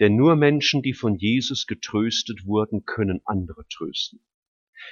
Denn 0.00 0.16
nur 0.16 0.36
Menschen, 0.36 0.82
die 0.82 0.94
von 0.94 1.16
Jesus 1.16 1.66
getröstet 1.66 2.46
wurden, 2.46 2.84
können 2.84 3.20
andere 3.24 3.66
trösten. 3.68 4.20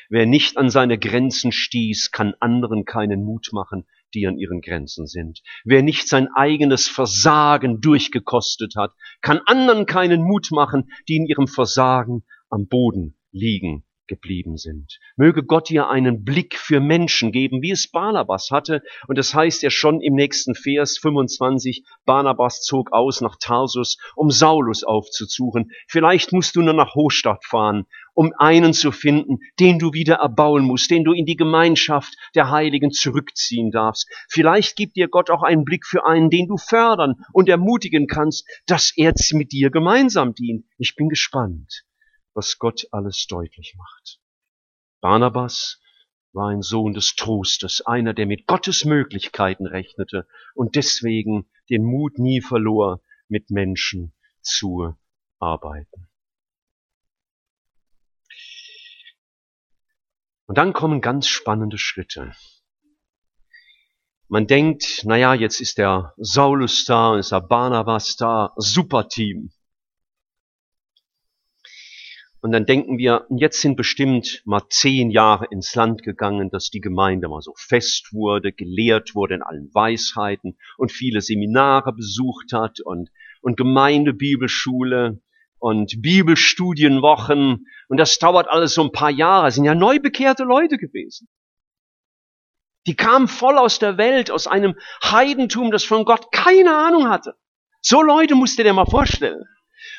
Wer 0.09 0.27
nicht 0.27 0.57
an 0.57 0.69
seine 0.69 0.99
Grenzen 0.99 1.53
stieß, 1.53 2.11
kann 2.11 2.35
anderen 2.41 2.85
keinen 2.85 3.25
Mut 3.25 3.51
machen, 3.53 3.87
die 4.15 4.27
an 4.27 4.37
ihren 4.37 4.61
Grenzen 4.61 5.07
sind. 5.07 5.43
Wer 5.65 5.83
nicht 5.83 6.09
sein 6.09 6.29
eigenes 6.35 6.89
Versagen 6.89 7.81
durchgekostet 7.81 8.75
hat, 8.77 8.93
kann 9.21 9.41
anderen 9.47 9.87
keinen 9.87 10.23
Mut 10.23 10.49
machen, 10.51 10.91
die 11.09 11.17
in 11.17 11.27
ihrem 11.27 11.47
Versagen 11.47 12.25
am 12.51 12.67
Boden 12.67 13.17
liegen 13.31 13.86
geblieben 14.09 14.57
sind. 14.57 14.99
Möge 15.17 15.45
Gott 15.45 15.69
dir 15.69 15.89
einen 15.89 16.25
Blick 16.25 16.57
für 16.57 16.81
Menschen 16.81 17.33
geben, 17.33 17.63
wie 17.63 17.71
es 17.71 17.91
Barnabas 17.91 18.51
hatte. 18.51 18.83
Und 19.09 19.19
das 19.19 19.35
heißt 19.35 19.63
ja 19.63 19.71
schon 19.71 20.01
im 20.01 20.15
nächsten 20.15 20.55
Vers 20.55 20.99
25, 20.99 21.85
Barnabas 22.05 22.63
zog 22.63 22.93
aus 22.93 23.21
nach 23.21 23.37
Tarsus, 23.41 23.99
um 24.15 24.31
Saulus 24.31 24.85
aufzusuchen. 24.85 25.71
Vielleicht 25.89 26.33
musst 26.33 26.57
du 26.57 26.63
nur 26.63 26.75
nach 26.75 26.95
Hochstadt 26.95 27.45
fahren, 27.45 27.87
um 28.15 28.33
einen 28.39 28.73
zu 28.73 28.93
finden, 28.93 29.39
den 29.61 29.79
du 29.79 29.93
wieder 29.93 30.17
erbauen 30.17 30.65
musst, 30.65 30.91
den 30.91 31.05
du 31.05 31.13
in 31.13 31.27
die 31.27 31.37
Gemeinschaft 31.37 32.17
der 32.35 32.51
Heiligen 32.51 32.91
zurückziehen 32.91 33.71
darfst. 33.71 34.09
Vielleicht 34.29 34.77
gibt 34.77 34.97
dir 34.97 35.09
Gott 35.09 35.31
auch 35.31 35.43
einen 35.43 35.65
Blick 35.65 35.87
für 35.87 36.07
einen, 36.07 36.31
den 36.31 36.49
du 36.49 36.57
fördern 36.57 37.17
und 37.33 37.49
ermutigen 37.49 38.07
kannst, 38.07 38.49
dass 38.67 38.93
er 38.97 39.15
mit 39.33 39.53
dir 39.53 39.71
gemeinsam 39.71 40.35
dient. 40.35 40.65
Ich 40.79 40.95
bin 40.97 41.09
gespannt 41.09 41.86
was 42.37 42.59
Gott 42.59 42.87
alles 42.93 43.27
deutlich 43.27 43.75
macht. 43.77 44.21
Barnabas 45.01 45.81
war 46.33 46.51
ein 46.51 46.63
Sohn 46.63 46.93
des 46.93 47.15
Trostes, 47.15 47.81
einer, 47.81 48.13
der 48.13 48.27
mit 48.27 48.47
Gottes 48.47 48.85
Möglichkeiten 48.85 49.67
rechnete 49.67 50.29
und 50.55 50.77
deswegen 50.77 51.49
den 51.71 51.83
Mut 51.83 52.19
nie 52.19 52.43
verlor, 52.43 53.01
mit 53.29 53.51
Menschen 53.51 54.15
zu 54.43 54.95
arbeiten. 55.39 56.09
Und 60.47 60.59
dann 60.59 60.73
kommen 60.73 61.01
ganz 61.01 61.27
spannende 61.27 61.79
Schritte. 61.79 62.33
Man 64.29 64.47
denkt, 64.47 65.05
naja, 65.05 65.35
jetzt 65.35 65.61
ist 65.61 65.79
der 65.79 66.13
Saulus 66.17 66.85
da, 66.85 67.17
ist 67.17 67.33
der 67.33 67.41
Barnabas 67.41 68.17
da, 68.17 68.53
super 68.57 69.09
Team. 69.09 69.53
Und 72.47 72.53
dann 72.53 72.65
denken 72.65 72.97
wir, 72.97 73.27
jetzt 73.29 73.61
sind 73.61 73.77
bestimmt 73.77 74.43
mal 74.45 74.63
zehn 74.69 75.11
Jahre 75.11 75.47
ins 75.51 75.75
Land 75.75 76.05
gegangen, 76.05 76.49
dass 76.49 76.71
die 76.71 76.81
Gemeinde 76.81 77.27
mal 77.29 77.41
so 77.41 77.53
fest 77.57 78.13
wurde, 78.13 78.53
gelehrt 78.53 79.17
wurde 79.17 79.35
in 79.35 79.43
allen 79.43 79.69
Weisheiten 79.75 80.57
und 80.77 80.93
viele 80.93 81.23
Seminare 81.23 81.93
besucht 81.93 82.53
hat 82.53 82.79
und, 82.79 83.11
und 83.41 83.57
Gemeindebibelschule 83.57 85.21
und 85.59 86.01
Bibelstudienwochen. 86.01 87.67
Und 87.89 87.97
das 87.97 88.17
dauert 88.21 88.47
alles 88.47 88.75
so 88.75 88.85
ein 88.85 88.93
paar 88.93 89.11
Jahre. 89.11 89.47
Das 89.47 89.57
sind 89.57 89.65
ja 89.65 89.75
neu 89.75 89.99
bekehrte 89.99 90.45
Leute 90.45 90.79
gewesen. 90.79 91.27
Die 92.87 92.95
kamen 92.95 93.27
voll 93.27 93.59
aus 93.59 93.81
der 93.81 93.99
Welt, 93.99 94.31
aus 94.31 94.47
einem 94.47 94.77
Heidentum, 95.03 95.73
das 95.73 95.83
von 95.83 96.05
Gott 96.05 96.31
keine 96.31 96.77
Ahnung 96.77 97.09
hatte. 97.09 97.35
So 97.81 98.03
Leute 98.03 98.37
musst 98.37 98.57
du 98.57 98.63
dir 98.63 98.73
mal 98.73 98.87
vorstellen. 98.87 99.43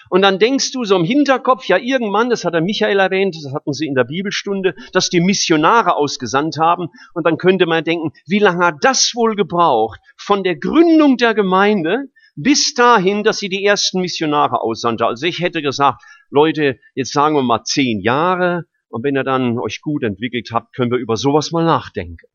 Und 0.10 0.22
dann 0.22 0.40
denkst 0.40 0.72
du 0.72 0.84
so 0.84 0.96
im 0.96 1.04
Hinterkopf, 1.04 1.66
ja 1.66 1.78
irgendwann, 1.78 2.30
das 2.30 2.46
hat 2.46 2.54
der 2.54 2.62
Michael 2.62 3.00
erwähnt, 3.00 3.36
das 3.36 3.54
hatten 3.54 3.74
sie 3.74 3.88
in 3.88 3.96
der 3.96 4.06
Bibelstunde, 4.06 4.76
dass 4.94 5.10
die 5.10 5.20
Missionare 5.20 5.96
ausgesandt 5.96 6.58
haben. 6.58 6.88
Und 7.14 7.26
dann 7.26 7.38
könnte 7.38 7.66
man 7.66 7.84
denken, 7.84 8.12
wie 8.26 8.40
lange 8.40 8.66
hat 8.66 8.76
das 8.82 9.14
wohl 9.16 9.36
gebraucht 9.36 10.00
von 10.18 10.44
der 10.44 10.56
Gründung 10.56 11.18
der 11.18 11.34
Gemeinde 11.34 12.06
bis 12.36 12.76
dahin, 12.76 13.24
dass 13.24 13.40
sie 13.40 13.50
die 13.50 13.66
ersten 13.66 14.00
Missionare 14.00 14.62
aussandte. 14.62 15.06
Also 15.06 15.26
ich 15.26 15.40
hätte 15.40 15.62
gesagt, 15.62 16.04
Leute, 16.30 16.80
jetzt 16.94 17.12
sagen 17.12 17.36
wir 17.36 17.42
mal 17.42 17.64
zehn 17.64 18.00
Jahre. 18.00 18.66
Und 18.90 19.04
wenn 19.04 19.18
ihr 19.18 19.24
dann 19.24 19.60
euch 19.60 19.82
gut 19.82 20.04
entwickelt 20.04 20.50
habt, 20.54 20.74
können 20.76 20.92
wir 20.92 21.00
über 21.00 21.18
sowas 21.18 21.52
mal 21.52 21.66
nachdenken. 21.66 22.28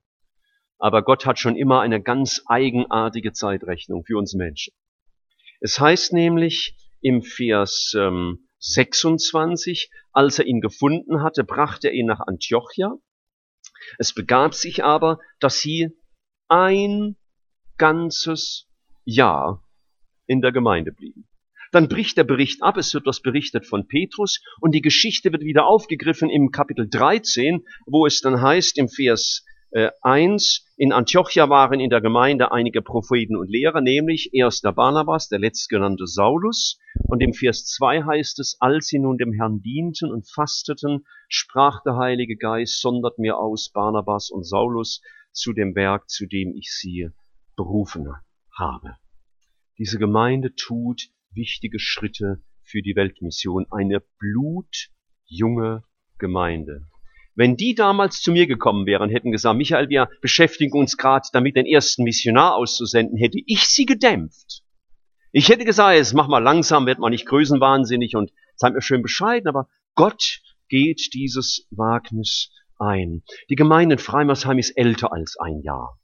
Aber 0.78 1.02
Gott 1.02 1.24
hat 1.24 1.38
schon 1.38 1.56
immer 1.56 1.80
eine 1.80 2.02
ganz 2.02 2.42
eigenartige 2.46 3.32
Zeitrechnung 3.32 4.04
für 4.04 4.18
uns 4.18 4.34
Menschen. 4.34 4.74
Es 5.60 5.78
heißt 5.78 6.12
nämlich, 6.12 6.74
im 7.02 7.22
Vers 7.22 7.94
ähm, 7.96 8.48
26, 8.58 9.90
als 10.12 10.38
er 10.38 10.46
ihn 10.46 10.60
gefunden 10.60 11.22
hatte, 11.22 11.44
brachte 11.44 11.88
er 11.88 11.94
ihn 11.94 12.06
nach 12.06 12.20
Antiochia. 12.20 12.96
Es 13.98 14.14
begab 14.14 14.54
sich 14.54 14.84
aber, 14.84 15.18
dass 15.40 15.60
sie 15.60 15.90
ein 16.48 17.16
ganzes 17.76 18.68
Jahr 19.04 19.66
in 20.26 20.40
der 20.40 20.52
Gemeinde 20.52 20.92
blieben. 20.92 21.28
Dann 21.72 21.88
bricht 21.88 22.18
der 22.18 22.24
Bericht 22.24 22.62
ab, 22.62 22.76
es 22.76 22.92
wird 22.92 23.06
was 23.06 23.22
berichtet 23.22 23.66
von 23.66 23.88
Petrus 23.88 24.40
und 24.60 24.74
die 24.74 24.82
Geschichte 24.82 25.32
wird 25.32 25.42
wieder 25.42 25.66
aufgegriffen 25.66 26.28
im 26.28 26.50
Kapitel 26.50 26.88
13, 26.88 27.64
wo 27.86 28.06
es 28.06 28.20
dann 28.20 28.40
heißt 28.40 28.78
im 28.78 28.88
Vers 28.88 29.44
äh, 29.72 29.90
1, 30.02 30.66
in 30.76 30.92
Antiochia 30.92 31.48
waren 31.48 31.80
in 31.80 31.88
der 31.88 32.02
Gemeinde 32.02 32.52
einige 32.52 32.82
Propheten 32.82 33.37
und 33.37 33.48
Lehrer, 33.48 33.80
nämlich 33.80 34.35
erster 34.35 34.72
Barnabas, 34.72 35.28
der 35.28 35.38
letztgenannte 35.38 36.06
Saulus. 36.06 36.78
Und 37.08 37.22
im 37.22 37.32
Vers 37.32 37.64
2 37.66 38.02
heißt 38.04 38.38
es, 38.38 38.56
als 38.61 38.88
sie 38.88 38.98
nun 38.98 39.16
dem 39.16 39.32
Herrn 39.32 39.62
dienten 39.62 40.12
und 40.12 40.30
fasteten, 40.30 41.06
sprach 41.28 41.82
der 41.85 41.96
Heilige 41.96 42.37
Geist, 42.37 42.80
sondert 42.80 43.18
mir 43.18 43.38
aus 43.38 43.70
Barnabas 43.72 44.30
und 44.30 44.44
Saulus 44.44 45.00
zu 45.32 45.54
dem 45.54 45.74
Werk, 45.74 46.11
zu 46.11 46.26
dem 46.26 46.54
ich 46.54 46.70
sie 46.70 47.08
berufen 47.56 48.08
habe. 48.54 48.96
Diese 49.78 49.98
Gemeinde 49.98 50.54
tut 50.54 51.08
wichtige 51.32 51.78
Schritte 51.78 52.42
für 52.62 52.82
die 52.82 52.94
Weltmission, 52.94 53.66
eine 53.70 54.02
blutjunge 54.18 55.85
Gemeinde. 56.18 56.88
Wenn 57.34 57.56
die 57.56 57.74
damals 57.74 58.20
zu 58.20 58.32
mir 58.32 58.46
gekommen 58.46 58.86
wären, 58.86 59.08
hätten 59.08 59.32
gesagt, 59.32 59.56
Michael, 59.56 59.88
wir 59.88 60.10
beschäftigen 60.20 60.78
uns 60.78 60.96
gerade 60.96 61.26
damit, 61.32 61.56
den 61.56 61.66
ersten 61.66 62.04
Missionar 62.04 62.54
auszusenden, 62.54 63.16
hätte 63.16 63.38
ich 63.46 63.64
sie 63.68 63.86
gedämpft. 63.86 64.62
Ich 65.30 65.48
hätte 65.48 65.64
gesagt, 65.64 65.96
jetzt 65.96 66.12
mach 66.12 66.28
mal 66.28 66.42
langsam, 66.42 66.84
wird 66.84 66.98
mal 66.98 67.08
nicht 67.08 67.26
größenwahnsinnig 67.26 68.16
und 68.16 68.32
seid 68.56 68.74
mir 68.74 68.82
schön 68.82 69.00
bescheiden, 69.00 69.48
aber 69.48 69.68
Gott 69.94 70.40
geht 70.68 71.14
dieses 71.14 71.66
Wagnis 71.70 72.50
ein. 72.78 73.22
Die 73.48 73.56
Gemeinde 73.56 73.94
in 73.94 73.98
Freimersheim 73.98 74.58
ist 74.58 74.76
älter 74.76 75.12
als 75.12 75.38
ein 75.38 75.60
Jahr. 75.62 75.98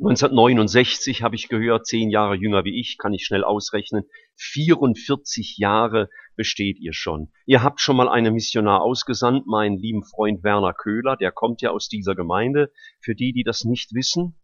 1969 0.00 1.22
habe 1.22 1.34
ich 1.34 1.48
gehört, 1.48 1.86
zehn 1.86 2.08
Jahre 2.08 2.36
jünger 2.36 2.64
wie 2.64 2.78
ich, 2.78 2.98
kann 2.98 3.12
ich 3.12 3.24
schnell 3.24 3.42
ausrechnen. 3.42 4.04
44 4.36 5.56
Jahre 5.58 6.08
besteht 6.36 6.78
ihr 6.78 6.92
schon. 6.92 7.32
Ihr 7.46 7.64
habt 7.64 7.80
schon 7.80 7.96
mal 7.96 8.08
einen 8.08 8.32
Missionar 8.32 8.82
ausgesandt, 8.82 9.48
meinen 9.48 9.76
lieben 9.76 10.04
Freund 10.04 10.44
Werner 10.44 10.72
Köhler, 10.72 11.16
der 11.16 11.32
kommt 11.32 11.62
ja 11.62 11.70
aus 11.70 11.88
dieser 11.88 12.14
Gemeinde. 12.14 12.70
Für 13.00 13.16
die, 13.16 13.32
die 13.32 13.42
das 13.42 13.64
nicht 13.64 13.92
wissen, 13.92 14.38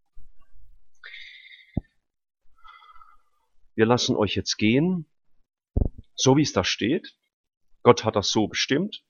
wir 3.76 3.86
lassen 3.86 4.16
euch 4.16 4.34
jetzt 4.34 4.56
gehen, 4.56 5.06
so 6.16 6.36
wie 6.36 6.42
es 6.42 6.52
da 6.52 6.64
steht. 6.64 7.16
Gott 7.84 8.04
hat 8.04 8.16
das 8.16 8.30
so 8.30 8.48
bestimmt. 8.48 9.04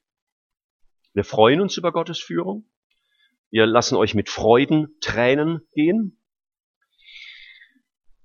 Wir 1.15 1.25
freuen 1.25 1.63
uns 1.63 1.79
über 1.79 1.93
Gottes 1.93 2.19
Führung. 2.19 2.69
Wir 3.51 3.67
lassen 3.67 3.97
euch 3.97 4.15
mit 4.15 4.29
Freuden, 4.29 4.99
Tränen 5.01 5.67
gehen. 5.73 6.21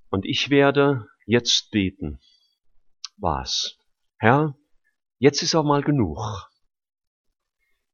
Und 0.09 0.25
ich 0.25 0.49
werde 0.49 1.07
jetzt 1.25 1.71
beten. 1.71 2.19
Was? 3.17 3.77
Herr, 4.17 4.55
jetzt 5.19 5.43
ist 5.43 5.55
auch 5.55 5.63
mal 5.63 5.83
genug. 5.83 6.49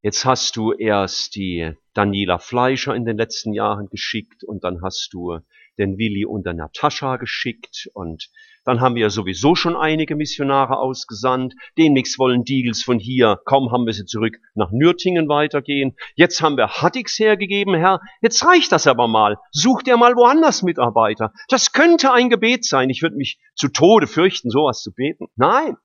Jetzt 0.02 0.24
hast 0.24 0.56
du 0.56 0.72
erst 0.72 1.36
die 1.36 1.74
Daniela 1.94 2.38
Fleischer 2.38 2.96
in 2.96 3.06
den 3.06 3.18
letzten 3.18 3.54
Jahren 3.54 3.90
geschickt 3.90 4.44
und 4.44 4.64
dann 4.64 4.82
hast 4.82 5.10
du 5.14 5.40
den 5.78 5.98
Willi 5.98 6.26
und 6.26 6.46
der 6.46 6.54
Natascha 6.54 7.18
geschickt 7.18 7.90
und 7.94 8.30
dann 8.66 8.82
haben 8.82 8.96
wir 8.96 9.12
sowieso 9.12 9.54
schon 9.54 9.76
einige 9.76 10.16
Missionare 10.16 10.80
ausgesandt. 10.80 11.54
Demnächst 11.78 12.18
wollen 12.18 12.44
Diegels 12.44 12.82
von 12.82 12.98
hier, 12.98 13.40
kaum 13.46 13.72
haben 13.72 13.86
wir 13.86 13.94
sie 13.94 14.06
zurück, 14.06 14.40
nach 14.56 14.72
Nürtingen 14.72 15.30
weitergehen. 15.30 15.96
Jetzt 16.16 16.42
haben 16.42 16.58
wir 16.58 16.68
Hattix 16.68 17.20
hergegeben, 17.20 17.76
Herr. 17.76 18.02
Jetzt 18.22 18.44
reicht 18.44 18.72
das 18.72 18.88
aber 18.88 19.08
mal. 19.08 19.38
Sucht 19.52 19.88
ihr 19.88 19.98
mal 19.98 20.16
woanders 20.16 20.64
Mitarbeiter. 20.64 21.32
Das 21.48 21.74
könnte 21.74 22.12
ein 22.12 22.32
Gebet 22.32 22.66
sein. 22.66 22.90
Ich 22.90 23.04
würde 23.04 23.18
mich 23.18 23.40
zu 23.54 23.68
Tode 23.68 24.08
fürchten, 24.08 24.50
sowas 24.50 24.82
zu 24.82 24.92
beten. 24.92 25.28
Nein. 25.36 25.78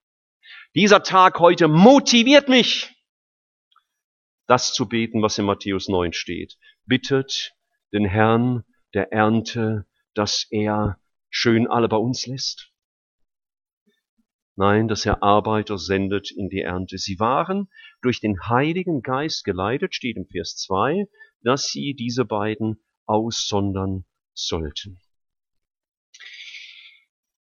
Dieser 0.74 1.02
Tag 1.02 1.38
heute 1.38 1.68
motiviert 1.68 2.48
mich, 2.48 2.96
das 4.46 4.72
zu 4.72 4.88
beten, 4.88 5.20
was 5.20 5.36
in 5.36 5.44
Matthäus 5.44 5.88
9 5.88 6.14
steht. 6.14 6.56
Bittet 6.86 7.54
den 7.92 8.06
Herrn 8.06 8.64
der 8.94 9.12
Ernte, 9.12 9.86
dass 10.14 10.46
er 10.50 10.98
schön 11.28 11.66
alle 11.66 11.88
bei 11.88 11.96
uns 11.96 12.26
lässt. 12.26 12.72
Nein, 14.56 14.88
dass 14.88 15.06
er 15.06 15.22
Arbeiter 15.22 15.78
sendet 15.78 16.30
in 16.30 16.48
die 16.48 16.60
Ernte. 16.60 16.98
Sie 16.98 17.18
waren 17.18 17.70
durch 18.02 18.20
den 18.20 18.38
Heiligen 18.48 19.00
Geist 19.00 19.44
geleitet, 19.44 19.94
steht 19.94 20.16
im 20.16 20.26
Vers 20.26 20.56
2, 20.56 21.06
dass 21.42 21.68
sie 21.68 21.94
diese 21.94 22.24
beiden 22.24 22.82
aussondern 23.06 24.04
sollten. 24.34 25.00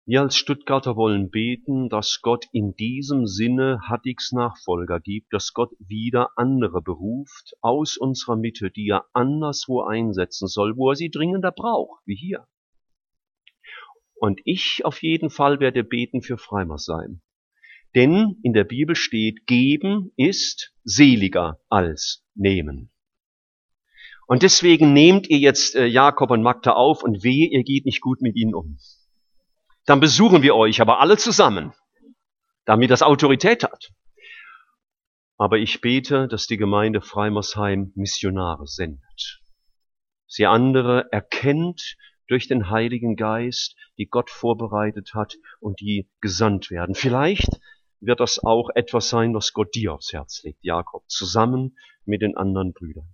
Wir 0.08 0.22
als 0.22 0.38
Stuttgarter 0.38 0.96
wollen 0.96 1.32
beten, 1.32 1.90
dass 1.90 2.20
Gott 2.22 2.46
in 2.52 2.76
diesem 2.76 3.26
Sinne 3.26 3.80
Hattigs 3.88 4.32
Nachfolger 4.32 5.00
gibt, 5.00 5.34
dass 5.34 5.54
Gott 5.54 5.72
wieder 5.80 6.30
andere 6.36 6.84
beruft 6.84 7.56
aus 7.62 7.98
unserer 7.98 8.36
Mitte, 8.36 8.70
die 8.70 8.88
er 8.88 9.06
anderswo 9.14 9.82
einsetzen 9.82 10.48
soll, 10.48 10.78
wo 10.78 10.92
er 10.92 10.96
sie 10.96 11.10
dringender 11.10 11.52
braucht, 11.52 12.06
wie 12.06 12.16
hier. 12.16 12.48
Und 14.14 14.42
ich 14.46 14.86
auf 14.86 15.02
jeden 15.02 15.32
Fall 15.32 15.60
werde 15.60 15.84
beten 15.84 16.22
für 16.22 16.38
Freimersheim. 16.38 17.22
Denn 17.96 18.38
in 18.44 18.54
der 18.54 18.64
Bibel 18.64 18.96
steht, 18.96 19.48
geben 19.48 20.12
ist 20.18 20.72
seliger 20.84 21.60
als 21.68 22.24
nehmen. 22.36 22.92
Und 24.28 24.44
deswegen 24.44 24.94
nehmt 24.94 25.32
ihr 25.32 25.40
jetzt 25.40 25.76
äh, 25.76 25.88
Jakob 25.88 26.30
und 26.30 26.44
Magda 26.44 26.74
auf 26.74 27.04
und 27.04 27.24
wehe, 27.24 27.50
ihr 27.50 27.64
geht 27.64 27.86
nicht 27.86 28.02
gut 28.02 28.22
mit 28.22 28.36
ihnen 28.36 28.54
um. 28.54 28.78
Dann 29.86 30.00
besuchen 30.00 30.42
wir 30.42 30.56
euch 30.56 30.82
aber 30.82 31.00
alle 31.00 31.18
zusammen, 31.18 31.74
damit 32.66 32.90
das 32.90 33.04
Autorität 33.04 33.64
hat. 33.64 33.92
Aber 35.38 35.58
ich 35.58 35.82
bete, 35.82 36.28
dass 36.28 36.48
die 36.48 36.58
Gemeinde 36.58 37.02
Freimersheim 37.02 37.92
Missionare 37.96 38.68
sendet. 38.68 39.42
Sie 40.28 40.46
andere 40.46 41.12
erkennt 41.12 41.98
durch 42.28 42.48
den 42.48 42.70
Heiligen 42.70 43.16
Geist, 43.16 43.76
die 43.98 44.08
Gott 44.08 44.30
vorbereitet 44.30 45.14
hat 45.14 45.36
und 45.60 45.80
die 45.80 46.10
gesandt 46.22 46.72
werden. 46.72 46.96
Vielleicht 46.96 47.60
wird 48.00 48.20
das 48.20 48.44
auch 48.44 48.70
etwas 48.74 49.10
sein, 49.10 49.34
was 49.34 49.54
Gott 49.54 49.76
dir 49.76 49.94
aufs 49.94 50.14
Herz 50.14 50.42
legt, 50.44 50.64
Jakob, 50.64 51.04
zusammen 51.08 51.78
mit 52.06 52.22
den 52.22 52.36
anderen 52.36 52.74
Brüdern. 52.74 53.10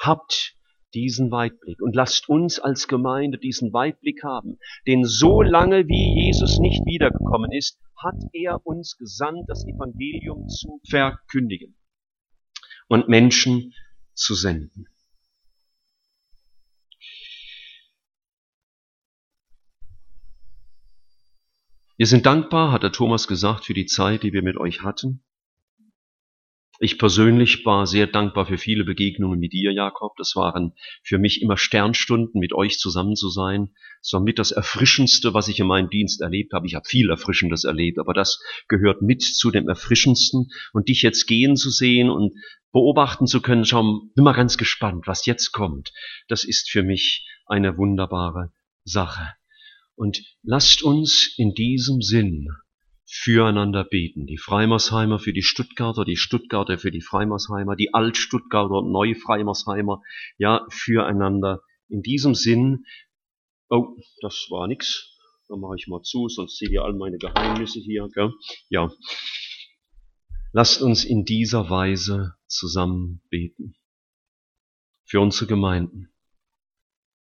Habt 0.00 0.54
diesen 0.94 1.30
Weitblick 1.30 1.82
und 1.82 1.94
lasst 1.94 2.28
uns 2.28 2.58
als 2.58 2.88
Gemeinde 2.88 3.38
diesen 3.38 3.72
Weitblick 3.72 4.22
haben. 4.22 4.58
Denn 4.86 5.04
so 5.04 5.42
lange 5.42 5.88
wie 5.88 6.24
Jesus 6.24 6.58
nicht 6.58 6.86
wiedergekommen 6.86 7.52
ist, 7.52 7.78
hat 7.96 8.16
er 8.32 8.64
uns 8.64 8.96
gesandt, 8.96 9.48
das 9.48 9.66
Evangelium 9.66 10.48
zu 10.48 10.80
verkündigen 10.88 11.76
und 12.88 13.08
Menschen 13.08 13.74
zu 14.14 14.34
senden. 14.34 14.86
Wir 21.96 22.06
sind 22.06 22.26
dankbar, 22.26 22.72
hat 22.72 22.82
der 22.82 22.92
Thomas 22.92 23.28
gesagt, 23.28 23.64
für 23.64 23.74
die 23.74 23.86
Zeit, 23.86 24.24
die 24.24 24.32
wir 24.32 24.42
mit 24.42 24.56
euch 24.56 24.82
hatten. 24.82 25.23
Ich 26.84 26.98
persönlich 26.98 27.64
war 27.64 27.86
sehr 27.86 28.06
dankbar 28.06 28.44
für 28.44 28.58
viele 28.58 28.84
Begegnungen 28.84 29.40
mit 29.40 29.54
dir, 29.54 29.72
Jakob. 29.72 30.16
Das 30.18 30.36
waren 30.36 30.74
für 31.02 31.16
mich 31.16 31.40
immer 31.40 31.56
Sternstunden, 31.56 32.38
mit 32.38 32.52
euch 32.52 32.78
zusammen 32.78 33.16
zu 33.16 33.30
sein. 33.30 33.70
Das 34.02 34.12
war 34.12 34.20
mit 34.20 34.38
das 34.38 34.50
Erfrischendste, 34.50 35.32
was 35.32 35.48
ich 35.48 35.58
in 35.58 35.66
meinem 35.66 35.88
Dienst 35.88 36.20
erlebt 36.20 36.52
habe. 36.52 36.66
Ich 36.66 36.74
habe 36.74 36.86
viel 36.86 37.08
Erfrischendes 37.08 37.64
erlebt, 37.64 37.98
aber 37.98 38.12
das 38.12 38.38
gehört 38.68 39.00
mit 39.00 39.22
zu 39.22 39.50
dem 39.50 39.66
Erfrischendsten. 39.66 40.50
Und 40.74 40.90
dich 40.90 41.00
jetzt 41.00 41.24
gehen 41.24 41.56
zu 41.56 41.70
sehen 41.70 42.10
und 42.10 42.34
beobachten 42.70 43.26
zu 43.26 43.40
können, 43.40 43.64
schau, 43.64 44.02
bin 44.14 44.22
mal 44.22 44.34
ganz 44.34 44.58
gespannt, 44.58 45.06
was 45.06 45.24
jetzt 45.24 45.52
kommt. 45.52 45.90
Das 46.28 46.44
ist 46.44 46.68
für 46.68 46.82
mich 46.82 47.26
eine 47.46 47.78
wunderbare 47.78 48.52
Sache. 48.84 49.32
Und 49.94 50.22
lasst 50.42 50.82
uns 50.82 51.32
in 51.38 51.54
diesem 51.54 52.02
Sinn 52.02 52.48
füreinander 53.06 53.84
beten. 53.84 54.26
Die 54.26 54.38
Freimersheimer 54.38 55.18
für 55.18 55.32
die 55.32 55.42
Stuttgarter, 55.42 56.04
die 56.04 56.16
Stuttgarter 56.16 56.78
für 56.78 56.90
die 56.90 57.02
Freimersheimer, 57.02 57.76
die 57.76 57.92
Altstuttgarter 57.92 58.76
und 58.76 58.92
Neufreimersheimer, 58.92 60.02
ja, 60.38 60.66
füreinander. 60.70 61.62
In 61.88 62.02
diesem 62.02 62.34
Sinn, 62.34 62.84
oh, 63.68 63.96
das 64.20 64.46
war 64.50 64.66
nix. 64.66 65.10
Dann 65.48 65.60
mache 65.60 65.76
ich 65.78 65.86
mal 65.86 66.02
zu, 66.02 66.28
sonst 66.28 66.56
seht 66.56 66.70
ihr 66.70 66.82
all 66.82 66.94
meine 66.94 67.18
Geheimnisse 67.18 67.80
hier. 67.80 68.08
Gell? 68.14 68.32
Ja. 68.70 68.90
Lasst 70.52 70.80
uns 70.80 71.04
in 71.04 71.24
dieser 71.24 71.68
Weise 71.68 72.34
zusammen 72.46 73.22
beten. 73.28 73.74
Für 75.04 75.20
unsere 75.20 75.46
Gemeinden. 75.46 76.10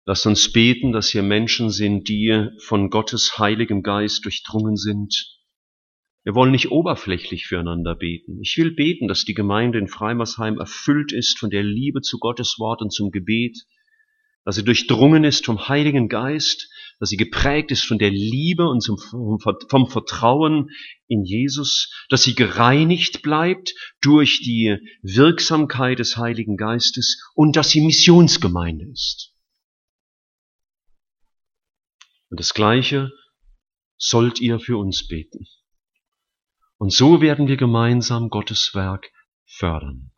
Lasst 0.05 0.27
uns 0.27 0.51
beten, 0.51 0.91
dass 0.91 1.09
hier 1.09 1.23
Menschen 1.23 1.71
sind, 1.71 2.07
die 2.07 2.49
von 2.59 2.91
Gottes 2.91 3.39
heiligem 3.39 3.81
Geist 3.81 4.23
durchdrungen 4.23 4.77
sind, 4.77 5.34
wir 6.25 6.33
wollen 6.33 6.51
nicht 6.51 6.71
oberflächlich 6.71 7.45
füreinander 7.45 7.95
beten. 7.95 8.41
Ich 8.41 8.57
will 8.57 8.71
beten, 8.71 9.07
dass 9.07 9.25
die 9.25 9.35
Gemeinde 9.35 9.77
in 9.77 9.87
Freimersheim 9.87 10.57
erfüllt 10.57 11.11
ist 11.11 11.37
von 11.37 11.51
der 11.51 11.61
Liebe 11.61 12.01
zu 12.01 12.17
Gottes 12.17 12.55
Wort 12.57 12.81
und 12.81 12.91
zum 12.91 13.11
Gebet, 13.11 13.59
dass 14.43 14.55
sie 14.55 14.63
durchdrungen 14.63 15.23
ist 15.23 15.45
vom 15.45 15.69
Heiligen 15.69 16.09
Geist, 16.09 16.67
dass 16.99 17.09
sie 17.09 17.17
geprägt 17.17 17.69
ist 17.69 17.85
von 17.85 17.99
der 17.99 18.09
Liebe 18.09 18.67
und 18.67 18.83
vom 18.83 19.87
Vertrauen 19.87 20.71
in 21.07 21.23
Jesus, 21.23 21.93
dass 22.09 22.23
sie 22.23 22.33
gereinigt 22.33 23.21
bleibt 23.21 23.75
durch 24.01 24.41
die 24.41 24.77
Wirksamkeit 25.03 25.99
des 25.99 26.17
Heiligen 26.17 26.57
Geistes 26.57 27.21
und 27.35 27.55
dass 27.55 27.69
sie 27.69 27.81
Missionsgemeinde 27.81 28.85
ist. 28.91 29.31
Und 32.29 32.39
das 32.39 32.55
Gleiche 32.55 33.11
sollt 33.97 34.41
ihr 34.41 34.59
für 34.59 34.77
uns 34.77 35.07
beten. 35.07 35.45
Und 36.77 36.91
so 36.91 37.21
werden 37.21 37.47
wir 37.47 37.57
gemeinsam 37.57 38.29
Gottes 38.29 38.71
Werk 38.73 39.11
fördern. 39.45 40.11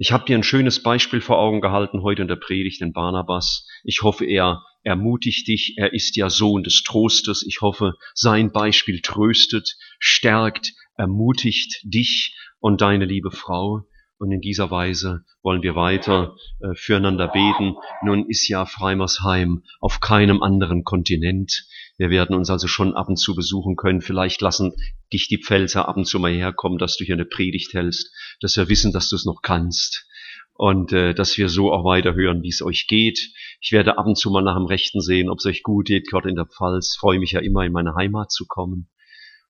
Ich 0.00 0.12
habe 0.12 0.24
dir 0.24 0.36
ein 0.36 0.44
schönes 0.44 0.82
Beispiel 0.82 1.20
vor 1.20 1.38
Augen 1.38 1.60
gehalten 1.60 2.02
heute 2.02 2.22
in 2.22 2.28
der 2.28 2.36
Predigt, 2.36 2.80
den 2.80 2.92
Barnabas. 2.92 3.66
Ich 3.82 4.02
hoffe, 4.02 4.24
er 4.24 4.62
ermutigt 4.84 5.48
dich. 5.48 5.74
Er 5.76 5.92
ist 5.92 6.16
ja 6.16 6.30
Sohn 6.30 6.62
des 6.62 6.84
Trostes. 6.84 7.44
Ich 7.46 7.60
hoffe, 7.60 7.94
sein 8.14 8.52
Beispiel 8.52 9.00
tröstet, 9.00 9.76
stärkt, 9.98 10.72
ermutigt 10.94 11.80
dich 11.82 12.36
und 12.60 12.80
deine 12.80 13.06
liebe 13.06 13.32
Frau. 13.32 13.82
Und 14.18 14.32
in 14.32 14.40
dieser 14.40 14.70
Weise 14.70 15.24
wollen 15.42 15.62
wir 15.62 15.76
weiter 15.76 16.36
äh, 16.60 16.74
füreinander 16.74 17.28
beten. 17.28 17.76
Nun 18.02 18.28
ist 18.28 18.48
ja 18.48 18.66
Freimersheim 18.66 19.62
auf 19.80 20.00
keinem 20.00 20.42
anderen 20.42 20.82
Kontinent. 20.82 21.66
Wir 21.98 22.10
werden 22.10 22.34
uns 22.34 22.50
also 22.50 22.66
schon 22.66 22.94
ab 22.94 23.08
und 23.08 23.16
zu 23.16 23.36
besuchen 23.36 23.76
können. 23.76 24.00
Vielleicht 24.00 24.40
lassen 24.40 24.74
dich 25.12 25.28
die 25.28 25.38
Pfälzer 25.38 25.88
ab 25.88 25.96
und 25.96 26.06
zu 26.06 26.18
mal 26.18 26.32
herkommen, 26.32 26.78
dass 26.78 26.96
du 26.96 27.04
hier 27.04 27.14
eine 27.14 27.26
Predigt 27.26 27.74
hältst, 27.74 28.12
dass 28.40 28.56
wir 28.56 28.68
wissen, 28.68 28.92
dass 28.92 29.08
du 29.08 29.16
es 29.16 29.24
noch 29.24 29.40
kannst 29.40 30.06
und 30.54 30.92
äh, 30.92 31.14
dass 31.14 31.38
wir 31.38 31.48
so 31.48 31.72
auch 31.72 31.84
weiterhören, 31.84 32.42
wie 32.42 32.48
es 32.48 32.62
euch 32.62 32.88
geht. 32.88 33.32
Ich 33.60 33.70
werde 33.70 33.98
ab 33.98 34.06
und 34.06 34.18
zu 34.18 34.30
mal 34.30 34.42
nach 34.42 34.56
dem 34.56 34.66
Rechten 34.66 35.00
sehen, 35.00 35.30
ob 35.30 35.38
es 35.38 35.46
euch 35.46 35.62
gut 35.62 35.86
geht, 35.86 36.08
gerade 36.08 36.28
in 36.28 36.34
der 36.34 36.46
Pfalz. 36.46 36.96
Freue 36.98 37.20
mich 37.20 37.32
ja 37.32 37.40
immer, 37.40 37.64
in 37.64 37.72
meine 37.72 37.94
Heimat 37.94 38.32
zu 38.32 38.46
kommen. 38.46 38.90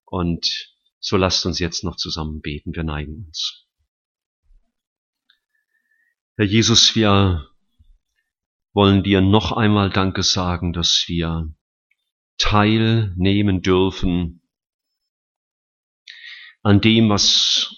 Und 0.05 0.75
so 1.01 1.17
lasst 1.17 1.47
uns 1.47 1.59
jetzt 1.59 1.85
noch 1.85 1.97
zusammen 1.97 2.43
beten. 2.43 2.75
Wir 2.75 2.85
neigen 2.85 3.25
uns. 3.27 3.68
Herr 6.39 6.47
Jesus, 6.47 6.95
wir 6.95 7.49
wollen 8.73 9.03
dir 9.03 9.21
noch 9.21 9.51
einmal 9.51 9.91
Danke 9.91 10.23
sagen, 10.23 10.73
dass 10.73 11.07
wir 11.09 11.53
teilnehmen 12.39 13.61
dürfen 13.61 14.43
an 16.63 16.81
dem, 16.81 17.09
was 17.09 17.75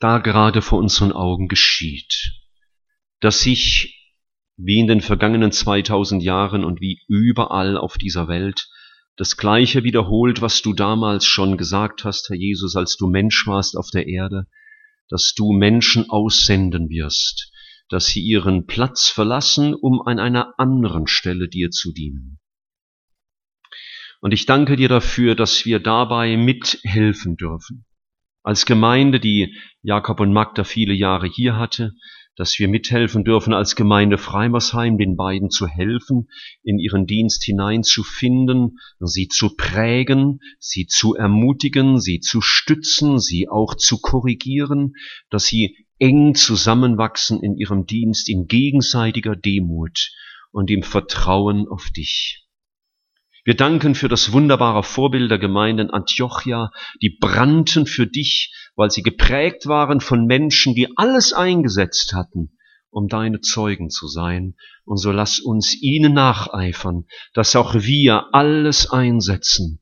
da 0.00 0.18
gerade 0.18 0.60
vor 0.60 0.80
unseren 0.80 1.12
Augen 1.12 1.46
geschieht, 1.46 2.32
dass 3.20 3.42
sich 3.42 4.12
wie 4.56 4.80
in 4.80 4.88
den 4.88 5.02
vergangenen 5.02 5.52
2000 5.52 6.20
Jahren 6.20 6.64
und 6.64 6.80
wie 6.80 7.04
überall 7.06 7.76
auf 7.76 7.96
dieser 7.96 8.26
Welt 8.26 8.68
das 9.14 9.36
Gleiche 9.36 9.84
wiederholt, 9.84 10.42
was 10.42 10.62
du 10.62 10.72
damals 10.72 11.26
schon 11.26 11.56
gesagt 11.56 12.02
hast, 12.04 12.28
Herr 12.28 12.36
Jesus, 12.36 12.74
als 12.74 12.96
du 12.96 13.06
Mensch 13.06 13.46
warst 13.46 13.76
auf 13.76 13.90
der 13.92 14.08
Erde, 14.08 14.48
dass 15.08 15.32
du 15.32 15.52
Menschen 15.52 16.10
aussenden 16.10 16.88
wirst, 16.88 17.52
dass 17.90 18.06
sie 18.06 18.20
ihren 18.20 18.66
Platz 18.66 19.08
verlassen, 19.08 19.74
um 19.74 20.00
an 20.00 20.18
einer 20.18 20.54
anderen 20.58 21.06
Stelle 21.06 21.48
dir 21.48 21.70
zu 21.70 21.92
dienen. 21.92 22.38
Und 24.20 24.32
ich 24.32 24.46
danke 24.46 24.76
dir 24.76 24.88
dafür, 24.88 25.34
dass 25.34 25.64
wir 25.64 25.80
dabei 25.80 26.36
mithelfen 26.36 27.36
dürfen. 27.36 27.84
Als 28.42 28.64
Gemeinde, 28.64 29.20
die 29.20 29.54
Jakob 29.82 30.20
und 30.20 30.32
Magda 30.32 30.64
viele 30.64 30.94
Jahre 30.94 31.26
hier 31.26 31.56
hatte, 31.56 31.92
dass 32.36 32.58
wir 32.58 32.68
mithelfen 32.68 33.24
dürfen, 33.24 33.52
als 33.52 33.76
Gemeinde 33.76 34.16
Freimersheim 34.16 34.96
den 34.96 35.16
beiden 35.16 35.50
zu 35.50 35.66
helfen, 35.66 36.28
in 36.62 36.78
ihren 36.78 37.06
Dienst 37.06 37.44
hineinzufinden, 37.44 38.78
sie 38.98 39.28
zu 39.28 39.56
prägen, 39.56 40.40
sie 40.58 40.86
zu 40.86 41.14
ermutigen, 41.14 42.00
sie 42.00 42.20
zu 42.20 42.40
stützen, 42.40 43.18
sie 43.18 43.48
auch 43.48 43.74
zu 43.74 44.00
korrigieren, 44.00 44.94
dass 45.28 45.46
sie 45.46 45.76
eng 46.00 46.34
zusammenwachsen 46.34 47.42
in 47.42 47.56
ihrem 47.56 47.86
Dienst 47.86 48.28
in 48.28 48.46
gegenseitiger 48.46 49.36
Demut 49.36 50.10
und 50.50 50.70
im 50.70 50.82
Vertrauen 50.82 51.68
auf 51.68 51.90
dich. 51.90 52.46
Wir 53.44 53.56
danken 53.56 53.94
für 53.94 54.08
das 54.08 54.32
wunderbare 54.32 54.82
Vorbild 54.82 55.30
der 55.30 55.38
Gemeinden 55.38 55.90
Antiochia, 55.90 56.70
die 57.00 57.16
brannten 57.20 57.86
für 57.86 58.06
dich, 58.06 58.54
weil 58.76 58.90
sie 58.90 59.02
geprägt 59.02 59.66
waren 59.66 60.00
von 60.00 60.26
Menschen, 60.26 60.74
die 60.74 60.88
alles 60.96 61.32
eingesetzt 61.32 62.12
hatten, 62.12 62.58
um 62.90 63.08
deine 63.08 63.40
Zeugen 63.40 63.88
zu 63.88 64.08
sein. 64.08 64.56
Und 64.84 64.98
so 64.98 65.10
lass 65.10 65.38
uns 65.38 65.74
ihnen 65.80 66.12
nacheifern, 66.14 67.06
dass 67.32 67.56
auch 67.56 67.74
wir 67.74 68.34
alles 68.34 68.90
einsetzen, 68.90 69.79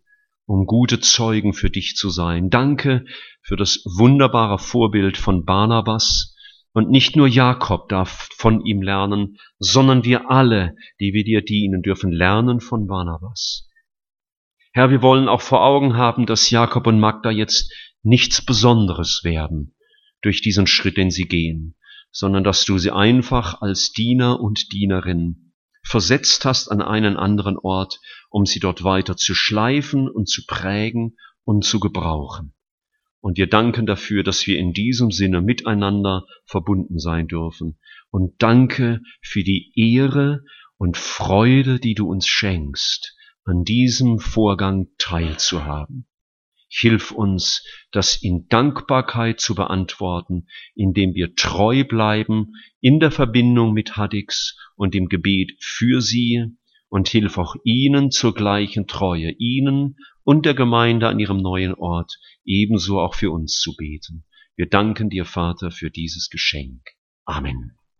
um 0.48 0.64
gute 0.64 0.98
Zeugen 0.98 1.52
für 1.52 1.68
dich 1.68 1.94
zu 1.94 2.08
sein. 2.08 2.48
Danke 2.48 3.04
für 3.42 3.56
das 3.56 3.82
wunderbare 3.84 4.58
Vorbild 4.58 5.18
von 5.18 5.44
Barnabas, 5.44 6.34
und 6.72 6.90
nicht 6.90 7.16
nur 7.16 7.26
Jakob 7.26 7.88
darf 7.88 8.28
von 8.36 8.64
ihm 8.64 8.82
lernen, 8.82 9.38
sondern 9.58 10.04
wir 10.04 10.30
alle, 10.30 10.76
die 11.00 11.12
wir 11.12 11.24
dir 11.24 11.42
dienen, 11.42 11.82
dürfen 11.82 12.12
lernen 12.12 12.60
von 12.60 12.86
Barnabas. 12.86 13.68
Herr, 14.72 14.90
wir 14.90 15.02
wollen 15.02 15.28
auch 15.28 15.40
vor 15.40 15.64
Augen 15.64 15.96
haben, 15.96 16.24
dass 16.24 16.50
Jakob 16.50 16.86
und 16.86 17.00
Magda 17.00 17.30
jetzt 17.30 17.72
nichts 18.02 18.44
Besonderes 18.44 19.22
werden 19.24 19.74
durch 20.22 20.40
diesen 20.40 20.66
Schritt, 20.66 20.98
den 20.98 21.10
sie 21.10 21.26
gehen, 21.26 21.74
sondern 22.12 22.44
dass 22.44 22.64
du 22.64 22.78
sie 22.78 22.92
einfach 22.92 23.60
als 23.60 23.90
Diener 23.92 24.38
und 24.38 24.72
Dienerin 24.72 25.52
versetzt 25.82 26.44
hast 26.44 26.68
an 26.68 26.82
einen 26.82 27.16
anderen 27.16 27.56
Ort, 27.58 27.98
um 28.30 28.46
sie 28.46 28.60
dort 28.60 28.84
weiter 28.84 29.16
zu 29.16 29.34
schleifen 29.34 30.08
und 30.08 30.28
zu 30.28 30.44
prägen 30.46 31.16
und 31.44 31.64
zu 31.64 31.80
gebrauchen. 31.80 32.54
Und 33.20 33.36
wir 33.36 33.48
danken 33.48 33.86
dafür, 33.86 34.22
dass 34.22 34.46
wir 34.46 34.58
in 34.58 34.72
diesem 34.72 35.10
Sinne 35.10 35.40
miteinander 35.40 36.24
verbunden 36.44 36.98
sein 36.98 37.26
dürfen. 37.26 37.78
Und 38.10 38.40
danke 38.42 39.00
für 39.22 39.42
die 39.42 39.72
Ehre 39.74 40.44
und 40.76 40.96
Freude, 40.96 41.80
die 41.80 41.94
du 41.94 42.08
uns 42.08 42.26
schenkst, 42.28 43.16
an 43.44 43.64
diesem 43.64 44.18
Vorgang 44.18 44.88
teilzuhaben. 44.98 46.06
Hilf 46.68 47.10
uns, 47.12 47.64
das 47.92 48.22
in 48.22 48.46
Dankbarkeit 48.48 49.40
zu 49.40 49.54
beantworten, 49.54 50.46
indem 50.74 51.14
wir 51.14 51.34
treu 51.34 51.82
bleiben 51.84 52.52
in 52.80 53.00
der 53.00 53.10
Verbindung 53.10 53.72
mit 53.72 53.96
Haddix 53.96 54.56
und 54.76 54.94
im 54.94 55.08
Gebet 55.08 55.52
für 55.60 56.02
sie 56.02 56.58
und 56.88 57.08
hilf 57.08 57.38
auch 57.38 57.54
ihnen 57.64 58.10
zur 58.10 58.34
gleichen 58.34 58.86
Treue, 58.86 59.30
ihnen 59.38 59.96
und 60.24 60.46
der 60.46 60.54
Gemeinde 60.54 61.08
an 61.08 61.18
ihrem 61.18 61.38
neuen 61.38 61.74
Ort, 61.74 62.18
ebenso 62.44 63.00
auch 63.00 63.14
für 63.14 63.30
uns 63.30 63.60
zu 63.60 63.74
beten. 63.76 64.24
Wir 64.56 64.68
danken 64.68 65.10
dir, 65.10 65.24
Vater, 65.24 65.70
für 65.70 65.90
dieses 65.90 66.28
Geschenk. 66.30 66.82
Amen. 67.24 67.76